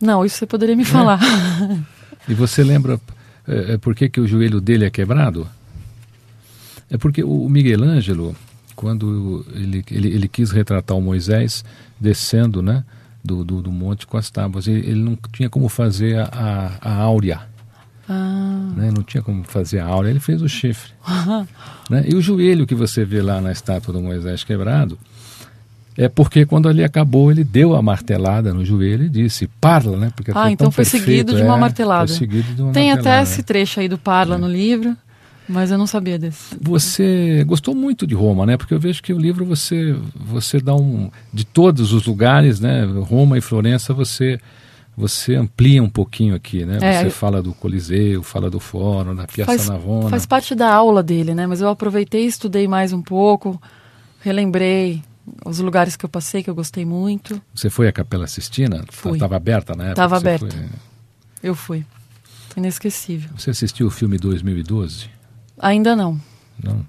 Não, 0.00 0.24
isso 0.24 0.36
você 0.36 0.46
poderia 0.46 0.76
me 0.76 0.82
é? 0.82 0.86
falar. 0.86 1.20
E 2.28 2.34
você 2.34 2.62
lembra 2.62 3.00
é, 3.48 3.76
por 3.78 3.96
que, 3.96 4.08
que 4.08 4.20
o 4.20 4.28
joelho 4.28 4.60
dele 4.60 4.84
é 4.84 4.90
quebrado? 4.90 5.48
É 6.88 6.96
porque 6.96 7.24
o 7.24 7.48
Miguel 7.48 7.82
Ângelo, 7.82 8.36
quando 8.82 9.46
ele, 9.54 9.84
ele, 9.92 10.08
ele 10.08 10.26
quis 10.26 10.50
retratar 10.50 10.96
o 10.96 11.00
Moisés 11.00 11.64
descendo 12.00 12.60
né, 12.60 12.82
do, 13.22 13.44
do, 13.44 13.62
do 13.62 13.70
monte 13.70 14.08
com 14.08 14.16
as 14.16 14.28
tábuas. 14.28 14.66
Ele, 14.66 14.80
ele, 14.80 15.00
não 15.00 15.16
tinha 15.32 15.48
como 15.48 15.68
fazer 15.68 16.18
a, 16.18 16.24
a, 16.82 16.90
a 16.90 16.94
áurea. 16.96 17.42
Ah. 18.08 18.72
Né? 18.76 18.90
Não 18.90 19.04
tinha 19.04 19.22
como 19.22 19.44
fazer 19.44 19.78
a 19.78 19.86
áurea, 19.86 20.10
ele 20.10 20.18
fez 20.18 20.42
o 20.42 20.48
chifre. 20.48 20.90
né? 21.88 22.04
E 22.08 22.16
o 22.16 22.20
joelho 22.20 22.66
que 22.66 22.74
você 22.74 23.04
vê 23.04 23.22
lá 23.22 23.40
na 23.40 23.52
estátua 23.52 23.94
do 23.94 24.00
Moisés 24.02 24.42
quebrado 24.42 24.98
é 25.96 26.08
porque 26.08 26.44
quando 26.44 26.68
ele 26.68 26.82
acabou, 26.82 27.30
ele 27.30 27.44
deu 27.44 27.76
a 27.76 27.82
martelada 27.82 28.52
no 28.52 28.64
joelho 28.64 29.04
e 29.04 29.08
disse 29.08 29.46
parla, 29.60 29.96
né? 29.96 30.12
Porque 30.16 30.32
ah, 30.34 30.50
então 30.50 30.72
foi 30.72 30.82
perfeito, 30.84 31.04
seguido 31.04 31.36
de 31.36 31.42
uma 31.42 31.56
é, 31.56 31.60
martelada. 31.60 32.08
Foi 32.08 32.16
seguido 32.16 32.52
de 32.52 32.62
uma 32.62 32.72
Tem 32.72 32.88
martelada, 32.88 33.20
até 33.20 33.30
esse 33.30 33.44
trecho 33.44 33.78
aí 33.78 33.88
do 33.88 33.98
parla 33.98 34.34
é. 34.34 34.38
no 34.38 34.48
livro. 34.48 34.96
Mas 35.48 35.70
eu 35.70 35.78
não 35.78 35.86
sabia 35.86 36.18
desse. 36.18 36.56
Você 36.60 37.44
gostou 37.44 37.74
muito 37.74 38.06
de 38.06 38.14
Roma, 38.14 38.46
né? 38.46 38.56
Porque 38.56 38.72
eu 38.72 38.80
vejo 38.80 39.02
que 39.02 39.12
o 39.12 39.18
livro 39.18 39.44
você 39.44 39.96
você 40.14 40.58
dá 40.60 40.74
um 40.74 41.10
de 41.32 41.44
todos 41.44 41.92
os 41.92 42.06
lugares, 42.06 42.60
né? 42.60 42.84
Roma 42.84 43.36
e 43.36 43.40
Florença 43.40 43.92
você 43.92 44.38
você 44.96 45.34
amplia 45.34 45.82
um 45.82 45.88
pouquinho 45.88 46.34
aqui, 46.34 46.64
né? 46.64 46.78
É, 46.80 47.02
você 47.02 47.10
fala 47.10 47.42
do 47.42 47.52
Coliseu, 47.54 48.22
fala 48.22 48.50
do 48.50 48.60
Fórum, 48.60 49.14
da 49.14 49.26
Piazza 49.26 49.46
faz, 49.46 49.68
Navona. 49.68 50.10
Faz 50.10 50.26
parte 50.26 50.54
da 50.54 50.72
aula 50.72 51.02
dele, 51.02 51.34
né? 51.34 51.46
Mas 51.46 51.60
eu 51.60 51.68
aproveitei, 51.68 52.26
estudei 52.26 52.68
mais 52.68 52.92
um 52.92 53.00
pouco, 53.00 53.60
relembrei 54.20 55.02
os 55.44 55.60
lugares 55.60 55.96
que 55.96 56.04
eu 56.04 56.08
passei 56.08 56.42
que 56.42 56.50
eu 56.50 56.54
gostei 56.54 56.84
muito. 56.84 57.40
Você 57.54 57.70
foi 57.70 57.88
à 57.88 57.92
Capela 57.92 58.26
Sistina? 58.26 58.84
Fui. 58.90 59.12
Estava 59.14 59.36
aberta 59.36 59.74
na 59.74 59.84
época? 59.84 59.92
Estava 59.92 60.16
aberta. 60.16 60.46
Foi... 60.50 60.68
Eu 61.42 61.54
fui. 61.54 61.84
Inesquecível. 62.56 63.30
Você 63.36 63.50
assistiu 63.50 63.86
o 63.86 63.90
filme 63.90 64.18
2012? 64.18 65.08
Ainda 65.62 65.94
não. 65.94 66.20
Não? 66.62 66.84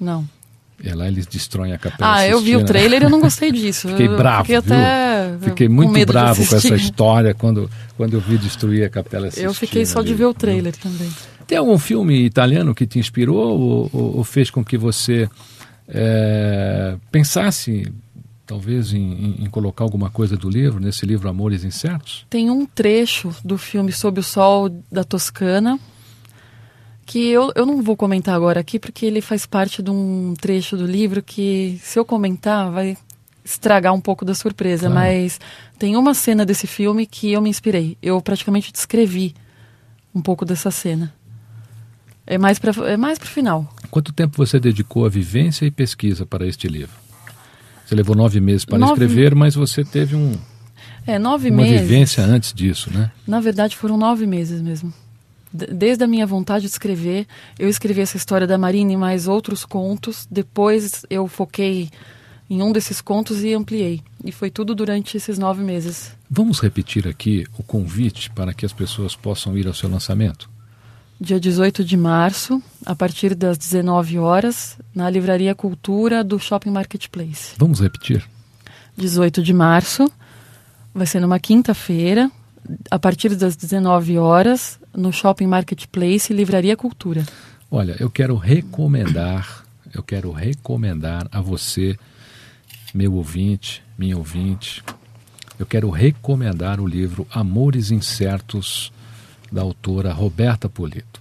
Não. 0.00 0.28
É 0.84 0.94
lá 0.94 1.08
eles 1.08 1.26
destroem 1.26 1.72
a 1.72 1.78
capela. 1.78 2.16
Ah, 2.16 2.28
eu 2.28 2.40
vi 2.40 2.54
o 2.54 2.64
trailer 2.64 3.00
e 3.00 3.04
eu 3.06 3.10
não 3.10 3.20
gostei 3.20 3.50
disso. 3.52 3.88
Fiquei 3.88 4.08
bravo, 4.08 4.44
fiquei 4.44 4.60
viu? 4.60 4.76
Até 4.76 5.38
fiquei 5.40 5.68
muito 5.68 6.06
bravo 6.06 6.46
com 6.46 6.56
essa 6.56 6.74
história 6.74 7.32
quando, 7.32 7.70
quando 7.96 8.14
eu 8.14 8.20
vi 8.20 8.36
destruir 8.36 8.84
a 8.84 8.90
capela 8.90 9.26
Sistina. 9.26 9.48
Eu 9.48 9.54
fiquei 9.54 9.86
só 9.86 10.02
de 10.02 10.12
ver 10.12 10.26
o 10.26 10.34
trailer 10.34 10.74
viu? 10.74 10.82
também. 10.82 11.10
Tem 11.46 11.56
algum 11.56 11.78
filme 11.78 12.24
italiano 12.24 12.74
que 12.74 12.86
te 12.86 12.98
inspirou 12.98 13.58
ou, 13.58 13.90
ou, 13.92 14.16
ou 14.18 14.24
fez 14.24 14.50
com 14.50 14.64
que 14.64 14.76
você 14.76 15.30
é, 15.88 16.96
pensasse 17.10 17.90
talvez 18.44 18.92
em, 18.92 18.98
em, 18.98 19.44
em, 19.44 19.46
colocar 19.50 19.84
alguma 19.84 20.10
coisa 20.10 20.36
do 20.36 20.48
livro, 20.48 20.78
nesse 20.80 21.06
livro 21.06 21.28
Amores 21.28 21.64
Incertos? 21.64 22.26
Tem 22.28 22.50
um 22.50 22.66
trecho 22.66 23.34
do 23.44 23.56
filme 23.58 23.92
Sob 23.92 24.20
o 24.20 24.22
Sol 24.22 24.68
da 24.90 25.02
Toscana, 25.02 25.80
que 27.06 27.28
eu, 27.28 27.52
eu 27.54 27.64
não 27.64 27.80
vou 27.80 27.96
comentar 27.96 28.34
agora 28.34 28.58
aqui 28.58 28.80
porque 28.80 29.06
ele 29.06 29.20
faz 29.20 29.46
parte 29.46 29.80
de 29.80 29.90
um 29.90 30.34
trecho 30.38 30.76
do 30.76 30.84
livro 30.84 31.22
que, 31.22 31.78
se 31.80 31.96
eu 31.96 32.04
comentar, 32.04 32.70
vai 32.72 32.98
estragar 33.44 33.94
um 33.94 34.00
pouco 34.00 34.24
da 34.24 34.34
surpresa. 34.34 34.90
Claro. 34.90 34.94
Mas 34.94 35.40
tem 35.78 35.96
uma 35.96 36.12
cena 36.14 36.44
desse 36.44 36.66
filme 36.66 37.06
que 37.06 37.30
eu 37.32 37.40
me 37.40 37.48
inspirei. 37.48 37.96
Eu 38.02 38.20
praticamente 38.20 38.72
descrevi 38.72 39.34
um 40.12 40.20
pouco 40.20 40.44
dessa 40.44 40.72
cena. 40.72 41.14
É 42.26 42.36
mais 42.36 42.58
para 42.58 42.72
é 42.90 42.96
mais 42.96 43.20
final. 43.20 43.72
Quanto 43.88 44.12
tempo 44.12 44.36
você 44.36 44.58
dedicou 44.58 45.06
à 45.06 45.08
vivência 45.08 45.64
e 45.64 45.70
pesquisa 45.70 46.26
para 46.26 46.44
este 46.44 46.66
livro? 46.66 46.96
Você 47.84 47.94
levou 47.94 48.16
nove 48.16 48.40
meses 48.40 48.64
para 48.64 48.78
nove... 48.78 49.04
escrever, 49.04 49.32
mas 49.32 49.54
você 49.54 49.84
teve 49.84 50.16
um 50.16 50.32
é 51.06 51.20
nove 51.20 51.50
uma 51.50 51.62
meses. 51.62 51.82
vivência 51.82 52.24
antes 52.24 52.52
disso, 52.52 52.90
né? 52.92 53.12
Na 53.24 53.38
verdade, 53.38 53.76
foram 53.76 53.96
nove 53.96 54.26
meses 54.26 54.60
mesmo 54.60 54.92
desde 55.56 56.04
a 56.04 56.06
minha 56.06 56.26
vontade 56.26 56.62
de 56.62 56.70
escrever, 56.70 57.26
eu 57.58 57.68
escrevi 57.68 58.00
essa 58.00 58.16
história 58.16 58.46
da 58.46 58.58
Marina 58.58 58.92
e 58.92 58.96
mais 58.96 59.26
outros 59.26 59.64
contos. 59.64 60.26
Depois 60.30 61.04
eu 61.08 61.26
foquei 61.26 61.90
em 62.48 62.62
um 62.62 62.72
desses 62.72 63.00
contos 63.00 63.42
e 63.42 63.52
ampliei. 63.52 64.02
E 64.24 64.32
foi 64.32 64.50
tudo 64.50 64.74
durante 64.74 65.16
esses 65.16 65.38
nove 65.38 65.62
meses. 65.62 66.12
Vamos 66.30 66.60
repetir 66.60 67.06
aqui 67.08 67.46
o 67.58 67.62
convite 67.62 68.30
para 68.30 68.54
que 68.54 68.64
as 68.64 68.72
pessoas 68.72 69.16
possam 69.16 69.56
ir 69.56 69.66
ao 69.66 69.74
seu 69.74 69.88
lançamento? 69.88 70.48
Dia 71.18 71.40
18 71.40 71.82
de 71.82 71.96
março, 71.96 72.62
a 72.84 72.94
partir 72.94 73.34
das 73.34 73.56
19 73.56 74.18
horas, 74.18 74.76
na 74.94 75.08
Livraria 75.08 75.54
Cultura 75.54 76.22
do 76.22 76.38
Shopping 76.38 76.70
Marketplace. 76.70 77.54
Vamos 77.56 77.80
repetir? 77.80 78.22
18 78.96 79.42
de 79.42 79.52
março, 79.52 80.10
vai 80.94 81.06
ser 81.06 81.20
numa 81.20 81.38
quinta-feira, 81.38 82.30
a 82.90 82.98
partir 82.98 83.34
das 83.34 83.56
19 83.56 84.18
horas, 84.18 84.78
no 84.96 85.12
Shopping 85.12 85.46
Marketplace 85.46 86.32
Livraria 86.32 86.76
Cultura. 86.76 87.24
Olha, 87.70 87.96
eu 88.00 88.08
quero 88.10 88.36
recomendar, 88.36 89.64
eu 89.92 90.02
quero 90.02 90.30
recomendar 90.32 91.28
a 91.30 91.40
você, 91.40 91.96
meu 92.94 93.14
ouvinte, 93.14 93.82
minha 93.98 94.16
ouvinte, 94.16 94.82
eu 95.58 95.66
quero 95.66 95.90
recomendar 95.90 96.80
o 96.80 96.86
livro 96.86 97.26
Amores 97.30 97.90
Incertos, 97.90 98.92
da 99.50 99.62
autora 99.62 100.12
Roberta 100.12 100.68
Polito. 100.68 101.20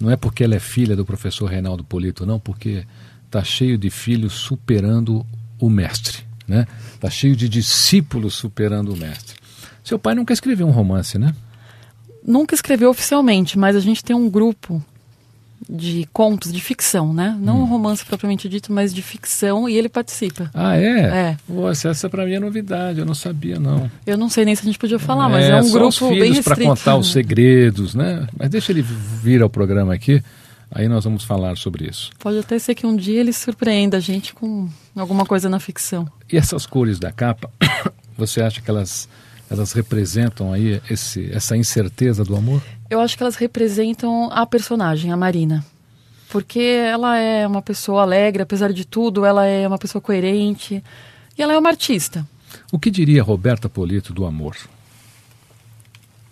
Não 0.00 0.10
é 0.10 0.16
porque 0.16 0.44
ela 0.44 0.54
é 0.54 0.60
filha 0.60 0.96
do 0.96 1.04
professor 1.04 1.46
Reinaldo 1.46 1.84
Polito, 1.84 2.26
não, 2.26 2.40
porque 2.40 2.86
está 3.26 3.44
cheio 3.44 3.76
de 3.76 3.90
filhos 3.90 4.32
superando 4.32 5.24
o 5.58 5.68
mestre. 5.68 6.24
né? 6.46 6.66
Tá 7.00 7.10
cheio 7.10 7.36
de 7.36 7.48
discípulos 7.48 8.34
superando 8.34 8.92
o 8.92 8.96
mestre. 8.96 9.36
Seu 9.82 9.98
pai 9.98 10.14
nunca 10.14 10.32
escreveu 10.32 10.66
um 10.66 10.70
romance, 10.70 11.18
né? 11.18 11.34
Nunca 12.26 12.54
escreveu 12.54 12.90
oficialmente, 12.90 13.58
mas 13.58 13.76
a 13.76 13.80
gente 13.80 14.02
tem 14.02 14.16
um 14.16 14.30
grupo 14.30 14.82
de 15.68 16.06
contos, 16.12 16.52
de 16.52 16.60
ficção, 16.60 17.12
né? 17.14 17.36
Não 17.40 17.60
um 17.60 17.64
romance 17.64 18.04
propriamente 18.04 18.48
dito, 18.48 18.72
mas 18.72 18.92
de 18.92 19.00
ficção, 19.02 19.68
e 19.68 19.76
ele 19.76 19.88
participa. 19.88 20.50
Ah, 20.52 20.76
é? 20.76 21.00
É. 21.00 21.36
Nossa, 21.48 21.88
essa 21.88 22.10
pra 22.10 22.24
mim 22.26 22.34
é 22.34 22.40
novidade, 22.40 22.98
eu 22.98 23.06
não 23.06 23.14
sabia, 23.14 23.58
não. 23.58 23.90
Eu 24.06 24.16
não 24.16 24.28
sei 24.28 24.44
nem 24.44 24.54
se 24.54 24.62
a 24.62 24.64
gente 24.66 24.78
podia 24.78 24.98
falar, 24.98 25.28
mas 25.28 25.46
é 25.46 25.56
um 25.56 25.64
só 25.64 25.78
grupo 25.78 26.08
bem 26.10 26.42
para 26.42 26.54
restrito. 26.54 26.68
contar 26.68 26.96
os 26.96 27.12
segredos, 27.12 27.94
né? 27.94 28.26
Mas 28.38 28.50
deixa 28.50 28.72
ele 28.72 28.82
vir 28.82 29.40
ao 29.42 29.48
programa 29.48 29.94
aqui, 29.94 30.22
aí 30.70 30.86
nós 30.86 31.04
vamos 31.04 31.24
falar 31.24 31.56
sobre 31.56 31.88
isso. 31.88 32.10
Pode 32.18 32.38
até 32.38 32.58
ser 32.58 32.74
que 32.74 32.86
um 32.86 32.94
dia 32.96 33.20
ele 33.20 33.32
surpreenda 33.32 33.96
a 33.96 34.00
gente 34.00 34.34
com 34.34 34.68
alguma 34.94 35.24
coisa 35.24 35.48
na 35.48 35.58
ficção. 35.58 36.06
E 36.30 36.36
essas 36.36 36.66
cores 36.66 36.98
da 36.98 37.10
capa, 37.10 37.50
você 38.18 38.42
acha 38.42 38.60
que 38.60 38.68
elas, 38.68 39.08
elas 39.50 39.72
representam 39.72 40.52
aí 40.52 40.80
esse, 40.90 41.30
essa 41.32 41.56
incerteza 41.56 42.24
do 42.24 42.36
amor? 42.36 42.62
Eu 42.88 43.00
acho 43.00 43.16
que 43.16 43.22
elas 43.22 43.36
representam 43.36 44.30
a 44.32 44.46
personagem, 44.46 45.12
a 45.12 45.16
Marina. 45.16 45.64
Porque 46.30 46.60
ela 46.60 47.16
é 47.16 47.46
uma 47.46 47.62
pessoa 47.62 48.02
alegre, 48.02 48.42
apesar 48.42 48.72
de 48.72 48.84
tudo, 48.84 49.24
ela 49.24 49.46
é 49.46 49.66
uma 49.66 49.78
pessoa 49.78 50.02
coerente. 50.02 50.82
E 51.36 51.42
ela 51.42 51.52
é 51.52 51.58
uma 51.58 51.70
artista. 51.70 52.26
O 52.72 52.78
que 52.78 52.90
diria 52.90 53.22
Roberta 53.22 53.68
Polito 53.68 54.12
do 54.12 54.24
amor? 54.24 54.56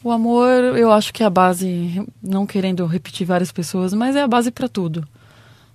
O 0.02 0.10
amor, 0.10 0.76
eu 0.76 0.90
acho 0.90 1.12
que 1.12 1.22
é 1.22 1.26
a 1.26 1.30
base, 1.30 2.04
não 2.20 2.44
querendo 2.44 2.84
repetir 2.86 3.24
várias 3.24 3.52
pessoas, 3.52 3.94
mas 3.94 4.16
é 4.16 4.22
a 4.22 4.28
base 4.28 4.50
para 4.50 4.68
tudo. 4.68 5.06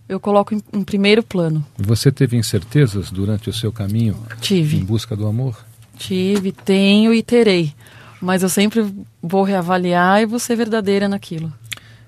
Eu 0.10 0.19
coloco 0.19 0.54
em, 0.54 0.62
em 0.73 0.84
primeiro 0.84 1.23
plano. 1.23 1.65
Você 1.78 2.12
teve 2.12 2.36
incertezas 2.36 3.10
durante 3.10 3.50
o 3.50 3.54
seu 3.54 3.71
caminho 3.71 4.21
em 4.36 4.39
Tive, 4.39 4.84
busca 4.84 5.15
do 5.15 5.28
amor? 5.28 5.66
Tive, 5.97 6.51
tenho 6.51 7.13
e 7.13 7.21
terei. 7.21 7.73
Mas 8.21 8.43
eu 8.43 8.49
sempre 8.49 8.86
vou 9.21 9.43
reavaliar 9.43 10.21
e 10.21 10.25
vou 10.25 10.39
ser 10.39 10.55
verdadeira 10.55 11.07
naquilo. 11.07 11.53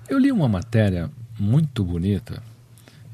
Eu 0.08 0.18
li 0.18 0.32
uma 0.32 0.48
matéria 0.48 1.10
muito 1.38 1.84
bonita, 1.84 2.42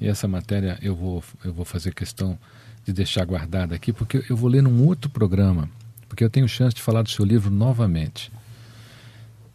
e 0.00 0.08
essa 0.08 0.26
matéria 0.26 0.78
eu 0.82 0.94
vou, 0.94 1.22
eu 1.44 1.52
vou 1.52 1.64
fazer 1.64 1.94
questão 1.94 2.38
de 2.84 2.92
deixar 2.92 3.24
guardada 3.24 3.74
aqui, 3.74 3.92
porque 3.92 4.24
eu 4.28 4.36
vou 4.36 4.48
ler 4.48 4.62
num 4.62 4.86
outro 4.86 5.10
programa, 5.10 5.68
porque 6.08 6.24
eu 6.24 6.30
tenho 6.30 6.48
chance 6.48 6.74
de 6.74 6.82
falar 6.82 7.02
do 7.02 7.10
seu 7.10 7.24
livro 7.24 7.50
novamente. 7.50 8.30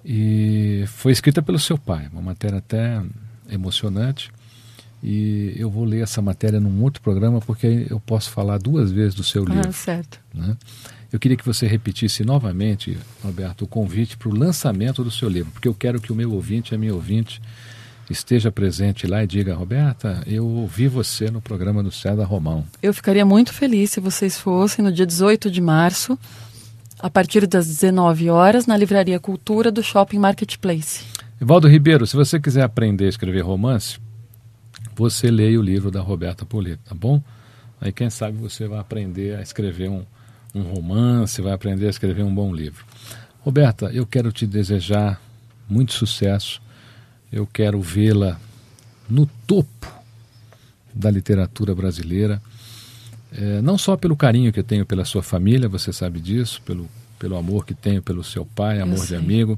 E 0.03 0.83
foi 0.87 1.11
escrita 1.11 1.41
pelo 1.41 1.59
seu 1.59 1.77
pai, 1.77 2.09
uma 2.11 2.21
matéria 2.21 2.57
até 2.57 3.01
emocionante. 3.49 4.31
E 5.03 5.53
eu 5.57 5.69
vou 5.69 5.83
ler 5.83 6.03
essa 6.03 6.21
matéria 6.21 6.59
num 6.59 6.81
outro 6.83 7.01
programa, 7.01 7.41
porque 7.41 7.67
aí 7.67 7.87
eu 7.89 7.99
posso 7.99 8.29
falar 8.29 8.57
duas 8.59 8.91
vezes 8.91 9.15
do 9.15 9.23
seu 9.23 9.43
livro. 9.43 9.69
Ah, 9.69 9.71
certo. 9.71 10.19
né? 10.33 10.55
Eu 11.11 11.19
queria 11.19 11.35
que 11.35 11.45
você 11.45 11.67
repetisse 11.67 12.23
novamente, 12.23 12.97
Roberto, 13.21 13.63
o 13.63 13.67
convite 13.67 14.15
para 14.15 14.29
o 14.29 14.35
lançamento 14.35 15.03
do 15.03 15.11
seu 15.11 15.27
livro, 15.27 15.51
porque 15.51 15.67
eu 15.67 15.73
quero 15.73 15.99
que 15.99 16.11
o 16.11 16.15
meu 16.15 16.31
ouvinte, 16.31 16.73
a 16.73 16.77
minha 16.77 16.93
ouvinte, 16.93 17.41
esteja 18.09 18.51
presente 18.51 19.07
lá 19.07 19.23
e 19.23 19.27
diga, 19.27 19.53
Roberta, 19.53 20.21
eu 20.25 20.45
ouvi 20.45 20.87
você 20.87 21.29
no 21.29 21.41
programa 21.41 21.83
do 21.83 21.91
César 21.91 22.23
Romão. 22.23 22.63
Eu 22.81 22.93
ficaria 22.93 23.25
muito 23.25 23.51
feliz 23.53 23.91
se 23.91 23.99
vocês 23.99 24.37
fossem 24.37 24.83
no 24.85 24.91
dia 24.91 25.05
18 25.05 25.51
de 25.51 25.59
março, 25.59 26.17
a 26.99 27.09
partir 27.09 27.47
das 27.47 27.67
19 27.67 28.29
horas, 28.29 28.65
na 28.65 28.77
Livraria 28.77 29.19
Cultura 29.19 29.71
do 29.71 29.83
Shopping 29.83 30.19
Marketplace. 30.19 31.03
Evaldo 31.41 31.67
Ribeiro, 31.67 32.05
se 32.05 32.15
você 32.15 32.39
quiser 32.39 32.63
aprender 32.63 33.05
a 33.05 33.09
escrever 33.09 33.41
romance, 33.41 33.99
você 35.01 35.31
leia 35.31 35.59
o 35.59 35.63
livro 35.63 35.89
da 35.89 35.99
Roberta 35.99 36.45
Polito, 36.45 36.83
tá 36.85 36.93
bom? 36.93 37.19
Aí 37.79 37.91
quem 37.91 38.07
sabe 38.11 38.37
você 38.37 38.67
vai 38.67 38.77
aprender 38.77 39.35
a 39.35 39.41
escrever 39.41 39.89
um, 39.89 40.03
um 40.53 40.61
romance, 40.61 41.41
vai 41.41 41.53
aprender 41.53 41.87
a 41.87 41.89
escrever 41.89 42.21
um 42.21 42.33
bom 42.33 42.53
livro. 42.53 42.85
Roberta, 43.39 43.87
eu 43.91 44.05
quero 44.05 44.31
te 44.31 44.45
desejar 44.45 45.19
muito 45.67 45.91
sucesso. 45.93 46.61
Eu 47.31 47.47
quero 47.47 47.81
vê-la 47.81 48.39
no 49.09 49.25
topo 49.47 49.91
da 50.93 51.09
literatura 51.09 51.73
brasileira. 51.73 52.39
É, 53.31 53.59
não 53.59 53.79
só 53.79 53.97
pelo 53.97 54.15
carinho 54.15 54.53
que 54.53 54.59
eu 54.59 54.63
tenho 54.63 54.85
pela 54.85 55.03
sua 55.03 55.23
família, 55.23 55.67
você 55.67 55.91
sabe 55.91 56.19
disso, 56.19 56.61
pelo, 56.61 56.87
pelo 57.17 57.35
amor 57.35 57.65
que 57.65 57.73
tenho 57.73 58.03
pelo 58.03 58.23
seu 58.23 58.45
pai, 58.45 58.79
amor 58.79 59.03
de 59.03 59.15
amigo, 59.15 59.57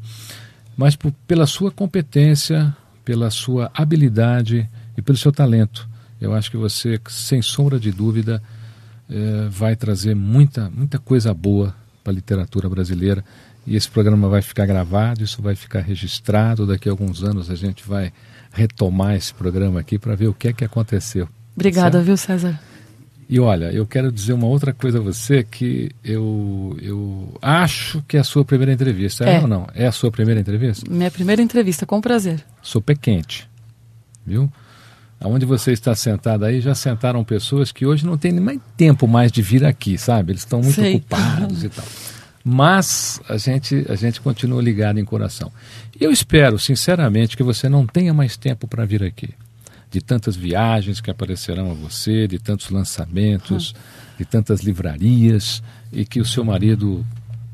mas 0.78 0.96
por, 0.96 1.12
pela 1.28 1.46
sua 1.46 1.70
competência, 1.70 2.74
pela 3.04 3.30
sua 3.30 3.70
habilidade 3.74 4.70
e 4.98 5.02
pelo 5.02 5.18
seu 5.18 5.32
talento. 5.32 5.88
Eu 6.20 6.34
acho 6.34 6.50
que 6.50 6.58
você, 6.58 7.00
sem 7.10 7.42
sombra 7.42 7.80
de 7.80 7.92
dúvida, 7.92 8.42
eh, 9.10 9.48
vai 9.50 9.76
trazer 9.76 10.16
muita, 10.16 10.70
muita 10.70 10.98
coisa 11.00 11.34
boa 11.34 11.76
para 12.04 12.12
a 12.14 12.16
literatura 12.16 12.70
brasileira. 12.70 13.24
E 13.66 13.76
esse 13.76 13.90
programa 13.90 14.28
vai 14.28 14.42
ficar 14.42 14.66
gravado, 14.66 15.24
isso 15.24 15.42
vai 15.42 15.56
ficar 15.56 15.82
registrado. 15.82 16.66
Daqui 16.66 16.88
a 16.90 16.92
alguns 16.92 17.24
anos 17.24 17.50
a 17.50 17.56
gente 17.56 17.84
vai 17.88 18.12
retomar 18.52 19.16
esse 19.16 19.34
programa 19.34 19.80
aqui 19.80 19.98
para 19.98 20.16
ver 20.16 20.28
o 20.28 20.34
que 20.34 20.50
é 20.50 20.54
que 20.54 20.64
aconteceu. 20.66 21.28
Obrigada, 21.56 21.98
Certo? 21.98 22.06
viu, 22.06 22.18
César? 22.18 22.60
E 23.30 23.40
olha, 23.40 23.72
eu 23.72 23.86
quero 23.88 24.12
dizer 24.12 24.34
uma 24.34 24.48
outra 24.48 24.74
coisa 24.74 25.00
a 25.00 25.02
você 25.02 25.44
que 25.44 25.92
eu, 26.04 26.78
eu 26.82 27.38
acho 27.42 28.04
que 28.08 28.18
é 28.18 28.20
a 28.20 28.24
sua 28.24 28.44
primeira 28.44 28.72
entrevista. 28.74 29.24
É, 29.24 29.36
É. 29.38 29.40
ou 29.42 29.48
não? 29.48 29.66
É 29.74 29.88
a 29.88 29.92
sua 29.92 30.12
primeira 30.12 30.40
entrevista? 30.40 30.86
Minha 30.92 31.10
primeira 31.10 31.42
entrevista, 31.42 31.86
com 31.86 32.00
prazer. 32.02 32.44
Sou 32.62 32.82
pé 32.82 32.96
quente, 32.96 33.50
viu? 34.26 34.52
Aonde 35.24 35.46
você 35.46 35.72
está 35.72 35.96
sentado 35.96 36.44
aí, 36.44 36.60
já 36.60 36.76
sentaram 36.76 37.24
pessoas 37.24 37.72
que 37.72 37.86
hoje 37.86 38.06
não 38.06 38.18
têm 38.18 38.34
nem 38.34 38.42
mais 38.42 38.60
tempo 38.76 39.08
mais 39.08 39.32
de 39.32 39.42
vir 39.42 39.64
aqui, 39.64 39.98
sabe? 39.98 40.34
Eles 40.34 40.42
estão 40.42 40.62
muito 40.62 40.76
Sei. 40.76 40.98
ocupados 40.98 41.64
e 41.64 41.70
tal. 41.70 41.86
Mas 42.44 43.22
a 43.30 43.38
gente, 43.38 43.86
a 43.88 43.96
gente 43.96 44.20
continua 44.20 44.62
ligado 44.62 45.00
em 45.00 45.06
coração. 45.06 45.50
E 45.98 46.04
eu 46.04 46.12
espero, 46.12 46.60
sinceramente, 46.60 47.38
que 47.38 47.44
você 47.44 47.70
não 47.70 47.88
tenha 47.88 48.14
mais 48.14 48.36
tempo 48.36 48.68
para 48.68 48.84
vir 48.84 49.02
aqui. 49.02 49.30
De 49.90 50.02
tantas 50.02 50.36
viagens 50.36 51.00
que 51.00 51.10
aparecerão 51.10 51.72
a 51.72 51.74
você, 51.74 52.28
de 52.28 52.38
tantos 52.38 52.70
lançamentos, 52.70 53.74
de 54.18 54.26
tantas 54.26 54.60
livrarias, 54.60 55.64
e 55.90 56.04
que 56.04 56.20
o 56.20 56.26
seu 56.26 56.44
marido 56.44 57.06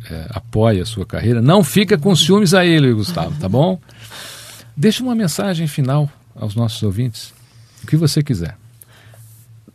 eh, 0.10 0.28
apoie 0.32 0.82
a 0.82 0.86
sua 0.88 1.06
carreira. 1.06 1.40
Não 1.40 1.64
fica 1.64 2.00
com 2.00 2.16
ciúmes 2.16 2.56
a 2.56 2.66
ele, 2.66 2.92
Gustavo, 2.94 3.40
tá 3.40 3.48
bom? 3.48 3.80
Deixa 4.76 5.04
uma 5.04 5.14
mensagem 5.14 5.68
final 5.68 6.10
aos 6.36 6.56
nossos 6.56 6.82
ouvintes, 6.82 7.32
que 7.90 7.98
você 7.98 8.22
quiser. 8.22 8.56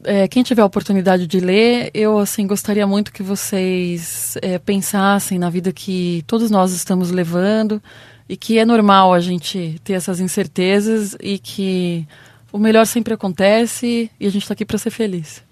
É, 0.05 0.29
quem 0.29 0.43
tiver 0.43 0.63
a 0.63 0.67
oportunidade 0.67 1.27
de 1.27 1.41
ler, 1.41 1.91
eu 1.93 2.19
assim 2.19 2.47
gostaria 2.47 2.87
muito 2.87 3.13
que 3.13 3.23
vocês 3.23 4.37
é, 4.41 4.59
pensassem 4.59 5.39
na 5.39 5.51
vida 5.51 5.73
que 5.73 6.23
todos 6.27 6.51
nós 6.51 6.73
estamos 6.73 7.11
levando 7.11 7.83
e 8.29 8.37
que 8.37 8.59
é 8.59 8.65
normal 8.65 9.13
a 9.13 9.21
gente 9.21 9.81
ter 9.83 9.95
essas 9.95 10.21
incertezas 10.21 11.17
e 11.21 11.39
que 11.39 12.07
o 12.53 12.59
melhor 12.59 12.87
sempre 12.87 13.15
acontece 13.15 14.11
e 14.21 14.27
a 14.27 14.31
gente 14.31 14.43
está 14.43 14.53
aqui 14.53 14.65
para 14.65 14.79
ser 14.79 14.91
feliz. 14.91 15.43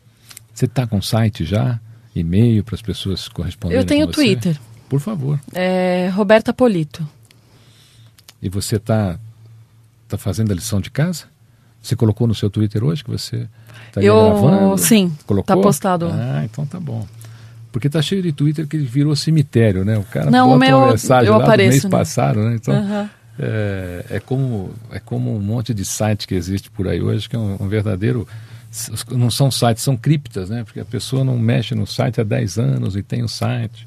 Você 0.55 0.67
está 0.67 0.87
com 0.87 1.01
site 1.03 1.45
já? 1.45 1.81
E-mail 2.15 2.63
para 2.63 2.75
as 2.75 2.83
pessoas 2.83 3.27
corresponderem 3.27 3.83
Eu 3.83 3.87
tenho? 3.87 4.07
Twitter, 4.07 4.57
Por 4.89 5.01
favor. 5.01 5.41
é, 5.55 6.11
Roberta 6.15 6.53
Polito. 6.53 7.09
E 8.41 8.51
você 8.51 8.77
está 8.77 9.19
tá 10.07 10.19
fazendo 10.19 10.53
a 10.53 10.55
lição 10.55 10.79
de 10.79 10.91
casa? 10.91 11.32
Você 11.83 11.97
colocou 11.97 12.27
no 12.27 12.35
seu 12.35 12.49
Twitter 12.49 12.85
hoje 12.85 13.03
que 13.03 13.11
você 13.11 13.49
estaria 13.89 14.09
Eu- 14.09 14.41
gravando? 14.41 14.79
sim, 14.79 15.13
Colocou? 15.27 15.57
tá 15.57 15.61
postado. 15.61 16.09
Ah, 16.13 16.43
então 16.45 16.65
tá 16.65 16.79
bom. 16.79 17.07
Porque 17.73 17.89
tá 17.89 18.01
cheio 18.03 18.23
de 18.23 18.33
Twitter 18.33 18.67
que 18.67 18.77
virou 18.79 19.17
cemitério, 19.17 19.85
né? 19.85 19.97
O 19.99 20.05
cara 20.05 20.31
Não, 20.31 20.47
bota 20.49 20.57
o 20.57 20.61
meu- 20.61 20.79
uma 20.79 20.91
mensagem 20.93 21.27
eu 21.27 21.33
lá 21.33 21.39
do 21.39 21.45
apareço, 21.45 21.71
mês 21.71 21.85
né? 21.85 21.91
passado, 21.91 22.39
né? 22.41 22.55
Então, 22.55 22.75
é, 23.39 24.05
é, 24.11 24.21
como, 24.21 24.71
é 24.91 24.99
como 25.01 25.35
um 25.35 25.41
monte 25.41 25.73
de 25.75 25.85
site 25.85 26.29
que 26.29 26.35
existe 26.35 26.71
por 26.71 26.87
aí 26.87 27.01
hoje, 27.03 27.29
que 27.29 27.35
é 27.35 27.39
um, 27.39 27.57
um 27.61 27.69
verdadeiro... 27.69 28.27
Não 29.11 29.31
são 29.31 29.51
sites, 29.51 29.83
são 29.83 29.97
criptas, 29.99 30.49
né? 30.49 30.65
Porque 30.65 30.81
a 30.81 30.85
pessoa 30.85 31.23
não 31.23 31.39
mexe 31.39 31.75
no 31.75 31.87
site 31.87 32.21
há 32.23 32.25
10 32.25 32.59
anos 32.59 32.97
e 32.97 33.03
tem 33.03 33.23
o 33.23 33.29
site. 33.29 33.85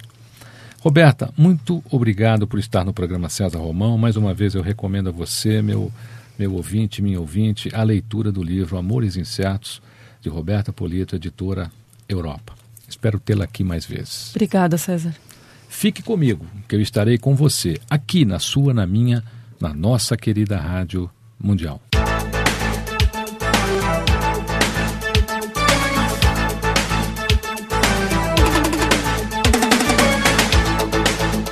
Roberta, 0.79 1.31
muito 1.36 1.84
obrigado 1.89 2.45
por 2.45 2.60
estar 2.60 2.84
no 2.86 2.93
programa 2.93 3.27
César 3.27 3.58
Romão. 3.58 3.97
Mais 3.97 4.15
uma 4.15 4.31
vez 4.34 4.53
eu 4.53 4.62
recomendo 4.62 5.10
a 5.10 5.12
você, 5.12 5.60
meu, 5.62 5.91
meu 6.38 6.54
ouvinte, 6.54 7.02
minha 7.02 7.19
ouvinte, 7.19 7.69
a 7.74 7.84
leitura 7.84 8.32
do 8.32 8.43
livro 8.43 8.78
Amores 8.78 9.15
Incertos, 9.15 9.82
de 10.21 10.30
Roberta 10.30 10.74
Polito, 10.74 11.15
editora 11.15 11.71
Europa. 12.08 12.54
Espero 12.88 13.19
tê-la 13.19 13.45
aqui 13.45 13.63
mais 13.63 13.86
vezes. 13.86 14.32
Obrigada, 14.32 14.78
César. 14.78 15.15
Fique 15.67 16.02
comigo, 16.02 16.45
que 16.67 16.76
eu 16.76 16.82
estarei 16.82 17.17
com 17.17 17.36
você, 17.36 17.80
aqui 17.89 18.26
na 18.26 18.39
sua, 18.39 18.74
na 18.74 18.86
minha, 18.86 19.24
na 19.60 19.74
nossa 19.74 20.15
querida 20.15 20.58
Rádio 20.58 21.10
Mundial. 21.39 21.82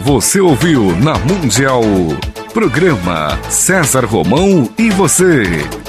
Você 0.02 0.42
ouviu 0.42 0.96
na 1.00 1.18
Mundial. 1.20 1.82
Programa 2.54 3.40
César 3.50 4.06
Romão 4.06 4.70
e 4.78 4.92
você. 4.92 5.83